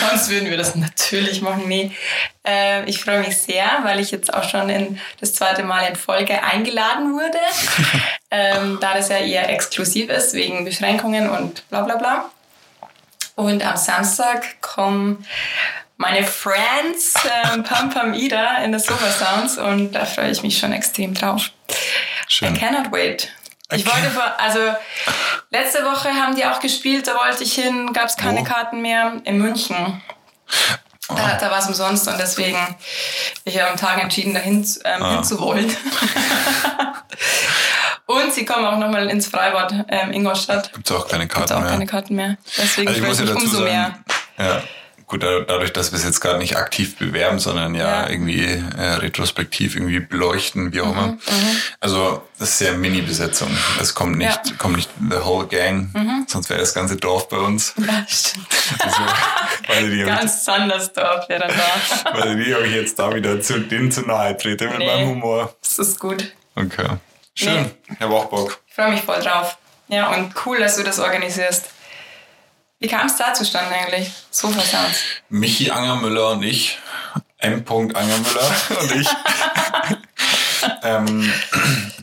[0.00, 1.68] sonst würden wir das natürlich machen.
[1.68, 1.92] Nee.
[2.44, 5.94] Äh, ich freue mich sehr, weil ich jetzt auch schon in das zweite Mal in
[5.96, 7.38] Folge eingeladen wurde.
[8.32, 12.24] ähm, da das ja eher exklusiv ist, wegen Beschränkungen und bla bla bla.
[13.36, 15.24] Und am Samstag kommen
[15.96, 17.14] meine Friends
[17.54, 21.14] ähm, Pam Pam Ida in das Sofa Sounds und da freue ich mich schon extrem
[21.14, 21.50] drauf.
[22.32, 22.54] I Schön.
[22.58, 23.28] cannot wait.
[23.72, 24.58] Ich I wollte, vor, also
[25.50, 28.44] letzte Woche haben die auch gespielt, da wollte ich hin, gab es keine Wo?
[28.44, 30.02] Karten mehr in München.
[31.08, 32.56] Da, da war es umsonst und deswegen
[33.44, 35.14] ich habe am Tag entschieden, dahin ähm, Ah.
[35.14, 35.66] hinzuwollen.
[38.06, 40.72] und sie kommen auch nochmal ins Freibad ähm, Ingolstadt.
[40.72, 41.70] Gibt's auch keine Gibt's Karten auch mehr.
[41.70, 42.36] keine Karten mehr.
[42.56, 43.98] Deswegen Also ich muss ja dazu umso mehr.
[44.36, 44.62] sagen, ja,
[45.12, 48.08] gut, da- dadurch, dass wir es jetzt gerade nicht aktiv bewerben, sondern ja, Ja.
[48.10, 51.18] irgendwie äh, retrospektiv irgendwie beleuchten, wie auch Mhm, immer.
[51.78, 53.48] Also das ist ja Mini-Besetzung.
[53.80, 54.52] Es kommt nicht, Ja.
[54.52, 54.58] Mhm.
[54.58, 55.90] kommt nicht the whole gang,
[56.26, 57.74] sonst wäre das ganze Dorf bei uns.
[57.76, 58.46] Ja, stimmt.
[58.80, 58.96] Also,
[59.68, 61.56] weil die, Ganz Sandersdorf wäre dann
[62.04, 62.14] da.
[62.18, 64.86] weil die euch jetzt da wieder zu denen zu nahe trete mit Nee.
[64.86, 65.54] meinem Humor.
[65.62, 66.32] Das ist gut.
[66.56, 66.88] Okay.
[67.34, 67.70] Schön.
[67.92, 68.58] Ich habe auch Bock.
[68.68, 69.56] Ich freue mich voll drauf.
[69.88, 71.66] Ja, und cool, dass du das organisierst.
[72.82, 74.10] Wie kam es da zustande eigentlich?
[74.32, 74.98] Sofa Sounds.
[75.28, 76.78] Michi Angermüller und ich,
[77.38, 77.64] M.
[77.68, 79.08] Angermüller und ich,
[80.82, 81.32] ähm,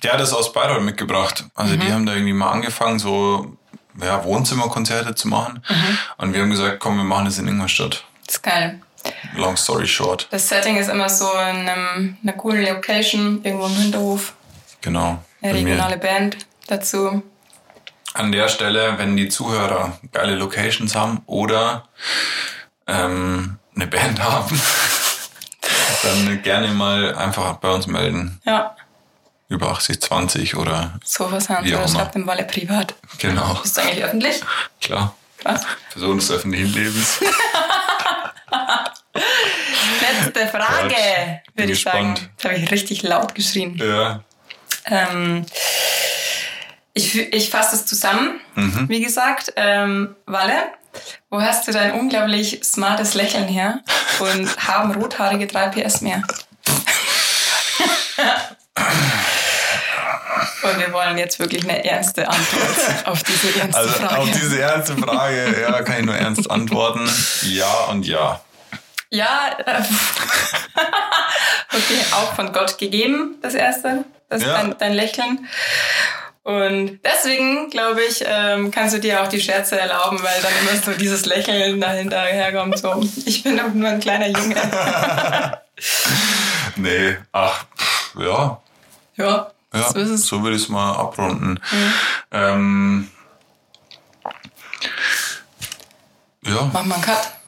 [0.01, 1.43] der hat das aus Bayreuth mitgebracht.
[1.53, 3.57] Also die haben da irgendwie mal angefangen, so
[4.01, 5.61] ja, Wohnzimmerkonzerte zu machen.
[6.17, 8.05] Und wir haben gesagt, komm, wir machen das in Ingolstadt.
[8.25, 8.79] Das ist geil.
[9.35, 10.29] Long story short.
[10.31, 14.33] Das Setting ist immer so in einem, einer coolen Location, irgendwo im Hinterhof.
[14.79, 15.21] Genau.
[15.41, 17.21] Eine regionale Band dazu.
[18.19, 21.87] An der Stelle, wenn die Zuhörer geile Locations haben oder
[22.85, 24.61] ähm, eine Band haben,
[26.03, 28.41] dann gerne mal einfach bei uns melden.
[28.45, 28.75] Ja,
[29.47, 31.63] Über 8020 oder Sofa Sounds.
[31.63, 31.99] Wie auch Oder immer.
[31.99, 32.93] schreibt im Walle privat.
[33.19, 33.53] genau.
[33.53, 34.41] Bist du eigentlich öffentlich?
[34.81, 35.15] Klar.
[35.37, 35.61] Krass.
[35.93, 37.21] Person des öffentlichen Lebens.
[40.01, 42.15] Letzte Frage, würde ich sagen.
[42.15, 42.29] gespannt.
[42.35, 43.77] Das habe ich richtig laut geschrien.
[43.77, 44.19] ja.
[44.85, 45.45] Ähm,
[46.99, 48.39] ich ich fasse es zusammen.
[48.55, 48.85] Mhm.
[48.89, 50.55] Wie gesagt, ähm, Walle,
[51.29, 53.79] wo hast du dein unglaublich smartes Lächeln her?
[54.19, 56.21] Und haben Rothaarige 3 PS mehr?
[60.61, 64.17] Und wir wollen jetzt wirklich eine ernste Antwort auf diese ernste Also Frage.
[64.17, 67.09] auf diese ernste Frage, ja, kann ich nur ernst antworten.
[67.43, 68.41] Ja und ja.
[69.09, 69.81] ja, äh,
[71.73, 74.53] okay, auch von Gott gegeben, das erste, das Ja.
[74.53, 75.47] dein, dein Lächeln.
[76.49, 80.81] Und deswegen, glaube ich, ähm, kannst du dir auch die Scherze erlauben, weil dann immer
[80.81, 82.79] so dieses Lächeln dahinter herkommt.
[82.79, 84.55] So, ich bin doch nur ein kleiner Junge.
[86.75, 87.65] Nee, ach,
[88.17, 88.61] ja.
[89.17, 91.59] ja, Ja, so so würde ich es mal abrunden.
[92.31, 93.09] Ähm,
[96.45, 96.69] ja.
[96.73, 97.38] Machen wir einen Cut.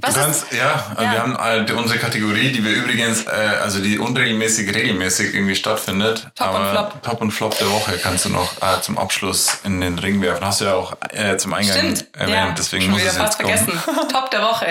[0.00, 1.12] Was du kannst, ja, Ja.
[1.12, 6.26] wir haben halt unsere Kategorie, die wir übrigens, äh, also die unregelmäßig regelmäßig irgendwie stattfindet.
[6.34, 7.02] Top und aber Flop.
[7.02, 10.44] Top und Flop der Woche kannst du noch äh, zum Abschluss in den Ring werfen.
[10.44, 13.16] Hast du ja auch äh, zum Eingang Stimmt, erwähnt, ja, deswegen schon muss wieder es
[13.16, 13.78] fast jetzt kommen.
[13.78, 14.08] vergessen.
[14.12, 14.66] Top der Woche.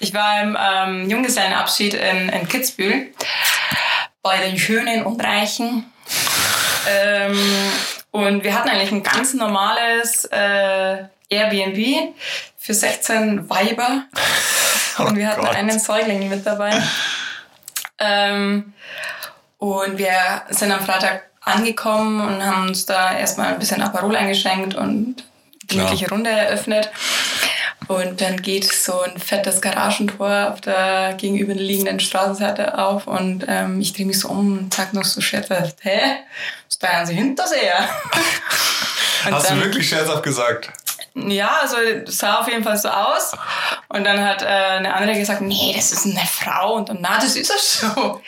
[0.00, 3.08] Ich war im ähm, Junggesellenabschied in, in Kitzbühel
[4.22, 5.90] bei den Schönen und Reichen.
[6.88, 7.38] ähm,
[8.10, 12.12] und wir hatten eigentlich ein ganz normales äh, Airbnb
[12.58, 14.02] für 16 Weiber.
[14.98, 15.54] Und wir hatten Gott.
[15.54, 16.82] einen Säugling mit dabei.
[17.98, 18.72] Ähm,
[19.58, 24.74] und wir sind am Freitag angekommen und haben uns da erstmal ein bisschen Aperol eingeschenkt
[24.74, 25.24] und
[25.68, 26.90] gemütliche Runde eröffnet.
[27.88, 33.92] Und dann geht so ein fettes Garagentor auf der gegenüberliegenden Straßenseite auf und ähm, ich
[33.94, 35.98] drehe mich so um und sag noch so scherzhaft, hä?
[36.72, 37.88] Steuern Sie Hinterseher?
[39.24, 40.70] Hast dann, du wirklich scherzhaft gesagt?
[41.14, 43.32] Ja, also sah auf jeden Fall so aus.
[43.88, 46.74] Und dann hat äh, eine andere gesagt, nee, das ist eine Frau.
[46.74, 48.20] Und dann, na, das ist es so.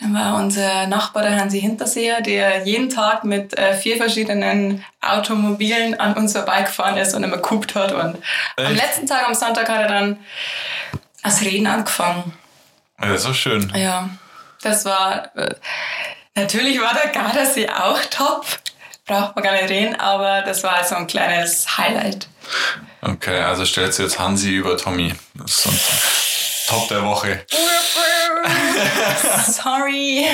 [0.00, 5.98] Dann war unser Nachbar, der Hansi Hinterseher, der jeden Tag mit äh, vier verschiedenen Automobilen
[6.00, 7.92] an uns vorbeigefahren ist und immer geguckt hat.
[7.92, 8.16] Und
[8.56, 8.68] Echt?
[8.68, 10.18] am letzten Tag, am Sonntag, hat er dann
[11.22, 12.36] als Reden angefangen.
[13.00, 13.72] Ja, so schön.
[13.74, 14.08] Ja,
[14.62, 15.36] das war...
[15.36, 15.54] Äh,
[16.34, 18.44] natürlich war der Gardasee auch top
[19.06, 22.28] braucht man gar nicht reden, aber das war so ein kleines Highlight.
[23.02, 25.14] Okay, also stellst du jetzt Hansi über Tommy.
[25.34, 25.80] Das ist so ein
[26.68, 27.44] Top der Woche.
[29.46, 30.26] Sorry.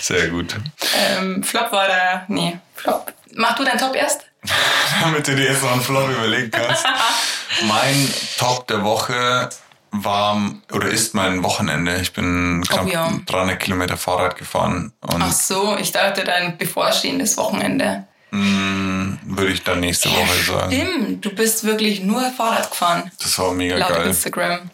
[0.00, 0.56] Sehr gut.
[0.96, 2.24] Ähm, Flop war der.
[2.28, 3.12] Nee, Flop.
[3.34, 4.22] Mach du deinen Top erst?
[5.00, 6.84] Damit du dir jetzt noch einen Flop überlegen kannst.
[7.62, 9.48] mein Top der Woche
[9.90, 10.40] war
[10.72, 11.96] oder ist mein Wochenende.
[12.00, 13.12] Ich bin knapp oh, ja.
[13.26, 14.92] 300 Kilometer Fahrrad gefahren.
[15.00, 18.06] Ach so, ich dachte dein bevorstehendes Wochenende.
[18.30, 20.72] Mm, würde ich dann nächste Woche sagen.
[20.72, 23.10] Stimmt, du bist wirklich nur Fahrrad gefahren.
[23.20, 24.06] Das war mega laut geil.
[24.06, 24.70] Instagram.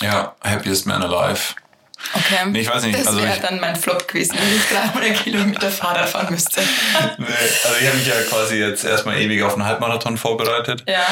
[0.00, 1.54] Ja, happiest man alive.
[2.14, 2.50] Okay.
[2.50, 2.98] Nee, ich weiß nicht.
[2.98, 6.60] Das also wäre dann mein Flop gewesen, wenn ich 300 Kilometer Fahrrad fahren müsste.
[7.18, 7.26] nee,
[7.64, 10.84] also ich habe mich ja quasi jetzt erstmal ewig auf einen Halbmarathon vorbereitet.
[10.86, 11.06] Ja.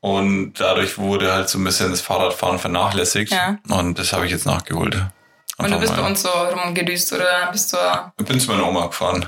[0.00, 3.32] Und dadurch wurde halt so ein bisschen das Fahrradfahren vernachlässigt.
[3.32, 3.58] Ja.
[3.68, 4.94] Und das habe ich jetzt nachgeholt.
[4.94, 5.10] Einfach
[5.58, 6.02] Und du bist mal.
[6.02, 7.76] bei uns so rumgedüst oder bist du...
[8.18, 9.26] Ich bin zu meiner Oma gefahren.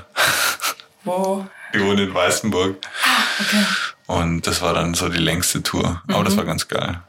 [1.03, 1.45] Wo?
[1.73, 2.77] Die wohnt in Weißenburg.
[3.03, 3.65] Ah, okay.
[4.07, 6.01] Und das war dann so die längste Tour.
[6.07, 6.25] Aber mhm.
[6.25, 7.01] das war ganz geil.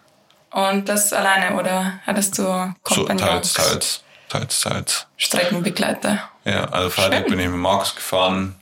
[0.50, 3.52] Und das alleine oder hattest du Kompagnons?
[3.52, 5.06] So, teils, teils, teils, teils.
[5.16, 6.30] Streckenbegleiter.
[6.44, 8.54] Ja, also Freitag bin ich mit Markus gefahren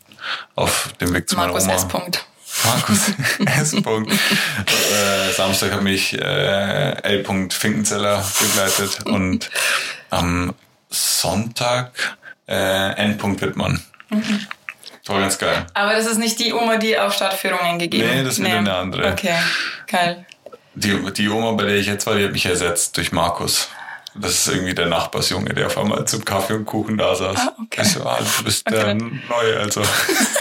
[0.56, 2.10] auf dem Weg zu Markus meiner Oma.
[2.64, 3.12] Markus
[3.46, 3.72] S.
[3.72, 4.92] Markus S.
[4.92, 7.24] äh, Samstag hat mich äh, L.
[7.50, 9.50] Finkenzeller begleitet und
[10.10, 10.54] am
[10.90, 12.16] Sonntag
[12.48, 13.20] äh, N.
[13.40, 13.82] Wittmann.
[14.08, 14.46] Mhm.
[15.06, 15.66] War ganz geil.
[15.74, 18.14] Aber das ist nicht die Oma, die auch Stadtführungen gegeben hat?
[18.16, 18.56] Nee, das ist wieder nee.
[18.56, 19.12] eine andere.
[19.12, 19.36] Okay,
[19.86, 20.26] geil.
[20.76, 23.68] Die, die Oma, bei der ich jetzt war, die hat mich ersetzt durch Markus.
[24.14, 27.38] Das ist irgendwie der Nachbarsjunge, der auf einmal zum Kaffee und Kuchen da saß.
[27.38, 27.80] Ah, okay.
[27.82, 28.76] Ich so, ah, du bist okay.
[28.76, 29.82] der Neue, also.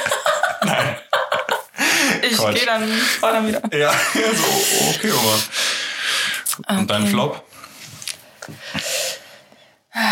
[0.63, 0.97] Nein.
[2.21, 3.61] Ich gehe dann, fahr dann wieder.
[3.77, 5.39] Ja, so, okay, Oma.
[6.59, 6.79] Okay.
[6.79, 7.43] Und dein Flop?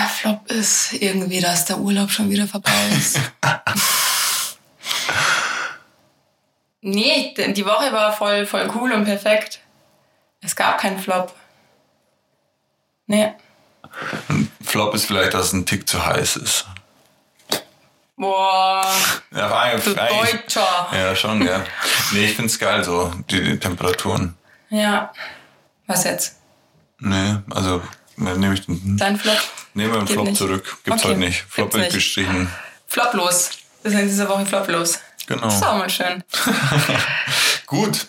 [0.07, 3.19] Flop ist irgendwie, dass der Urlaub schon wieder vorbei ist.
[6.81, 9.59] nee, die Woche war voll, voll cool und perfekt.
[10.43, 11.33] Es gab keinen Flop.
[13.07, 13.33] Nee.
[14.29, 16.65] Ein Flop ist vielleicht, dass es ein Tick zu heiß ist.
[18.17, 18.85] Boah.
[19.35, 20.87] Ja, war du Deutscher.
[20.91, 21.63] Ja, schon, ja.
[22.11, 24.37] Nee, ich find's geil so, die, die Temperaturen.
[24.69, 25.11] Ja.
[25.87, 26.37] Was jetzt?
[26.99, 27.81] Nee, also
[28.15, 28.95] nehme ich den.
[28.97, 29.37] Dein Flop?
[29.73, 30.37] Nehmen wir den Flop nicht.
[30.37, 30.77] zurück.
[30.83, 31.13] Gibt's okay.
[31.13, 31.41] heute nicht.
[31.49, 32.47] Flop Gibt's wird gestrichen.
[32.85, 33.49] Floplos.
[33.81, 34.99] Wir sind diese Woche floplos.
[35.25, 35.41] Genau.
[35.41, 36.23] Das ist auch mal schön.
[37.65, 38.07] Gut.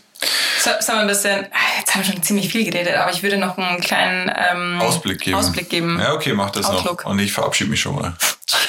[0.64, 3.22] So, sollen wir ein bisschen, ah, jetzt haben wir schon ziemlich viel geredet, aber ich
[3.22, 5.36] würde noch einen kleinen ähm, Ausblick, geben.
[5.36, 6.00] Ausblick geben.
[6.00, 7.04] Ja, okay, mach das Outlook.
[7.04, 7.10] noch.
[7.10, 8.14] Und ich verabschiede mich schon mal.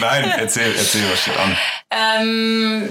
[0.00, 1.54] Nein, erzähl, erzähl, was steht an.
[1.90, 2.88] Ähm,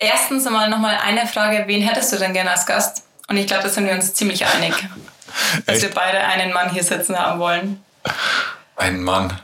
[0.00, 3.04] erstens einmal nochmal eine Frage, wen hättest du denn gerne als Gast?
[3.28, 4.74] Und ich glaube, da sind wir uns ziemlich einig,
[5.66, 7.80] dass wir beide einen Mann hier sitzen haben wollen.
[8.74, 9.40] Einen Mann.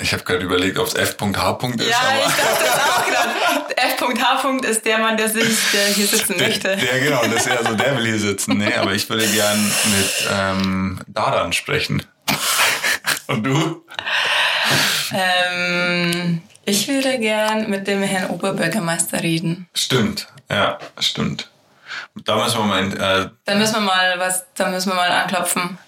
[0.00, 1.24] Ich habe gerade überlegt, ob es F.H.
[1.26, 1.88] ist.
[1.88, 3.76] Ja, aber ich dachte das auch gerade.
[3.76, 4.68] F.H.
[4.68, 6.76] ist der Mann, der sich, der hier sitzen der, möchte.
[6.76, 8.58] Der, genau, das ist ja so, der will hier sitzen.
[8.58, 12.02] Nee, aber ich würde gern mit ähm, Dadan sprechen.
[13.26, 13.84] Und du?
[15.12, 19.68] Ähm, ich würde gern mit dem Herrn Oberbürgermeister reden.
[19.74, 21.50] Stimmt, ja, stimmt.
[22.24, 22.92] Da müssen wir mal.
[22.92, 25.78] Äh, da müssen wir mal was, da müssen wir mal anklopfen.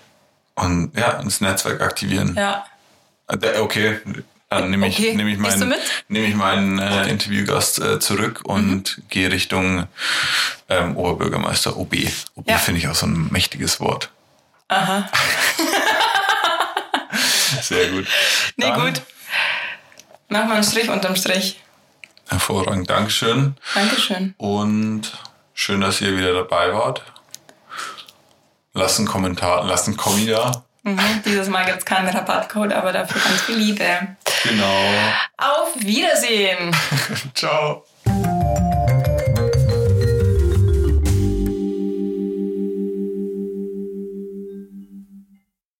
[0.54, 2.34] Und ja, das Netzwerk aktivieren.
[2.36, 2.66] Ja.
[3.41, 3.99] Äh, okay,
[4.51, 5.14] dann nehme ich, okay.
[5.14, 5.74] nehm ich meinen,
[6.09, 9.03] nehm ich meinen äh, Interviewgast äh, zurück und mhm.
[9.09, 9.87] gehe Richtung
[10.68, 11.95] ähm, Oberbürgermeister OB.
[12.35, 12.59] OB ja.
[12.59, 14.11] finde ich auch so ein mächtiges Wort.
[14.68, 15.09] Aha.
[17.62, 18.07] Sehr gut.
[18.57, 19.03] Nee, dann, gut.
[20.28, 21.61] Mach mal einen Strich unterm Strich.
[22.28, 23.57] Hervorragend, Dankeschön.
[23.74, 24.35] Dankeschön.
[24.39, 25.12] Und
[25.55, 27.03] schön, dass ihr wieder dabei wart.
[28.74, 30.64] Lasst einen Kommentar, lasst einen Kommi da.
[30.85, 33.85] Mhm, dieses Mal gibt es keinen Rabattcode, aber dafür ganz viel Liebe.
[34.43, 34.85] Genau.
[35.37, 36.74] Auf Wiedersehen.
[37.35, 37.85] Ciao.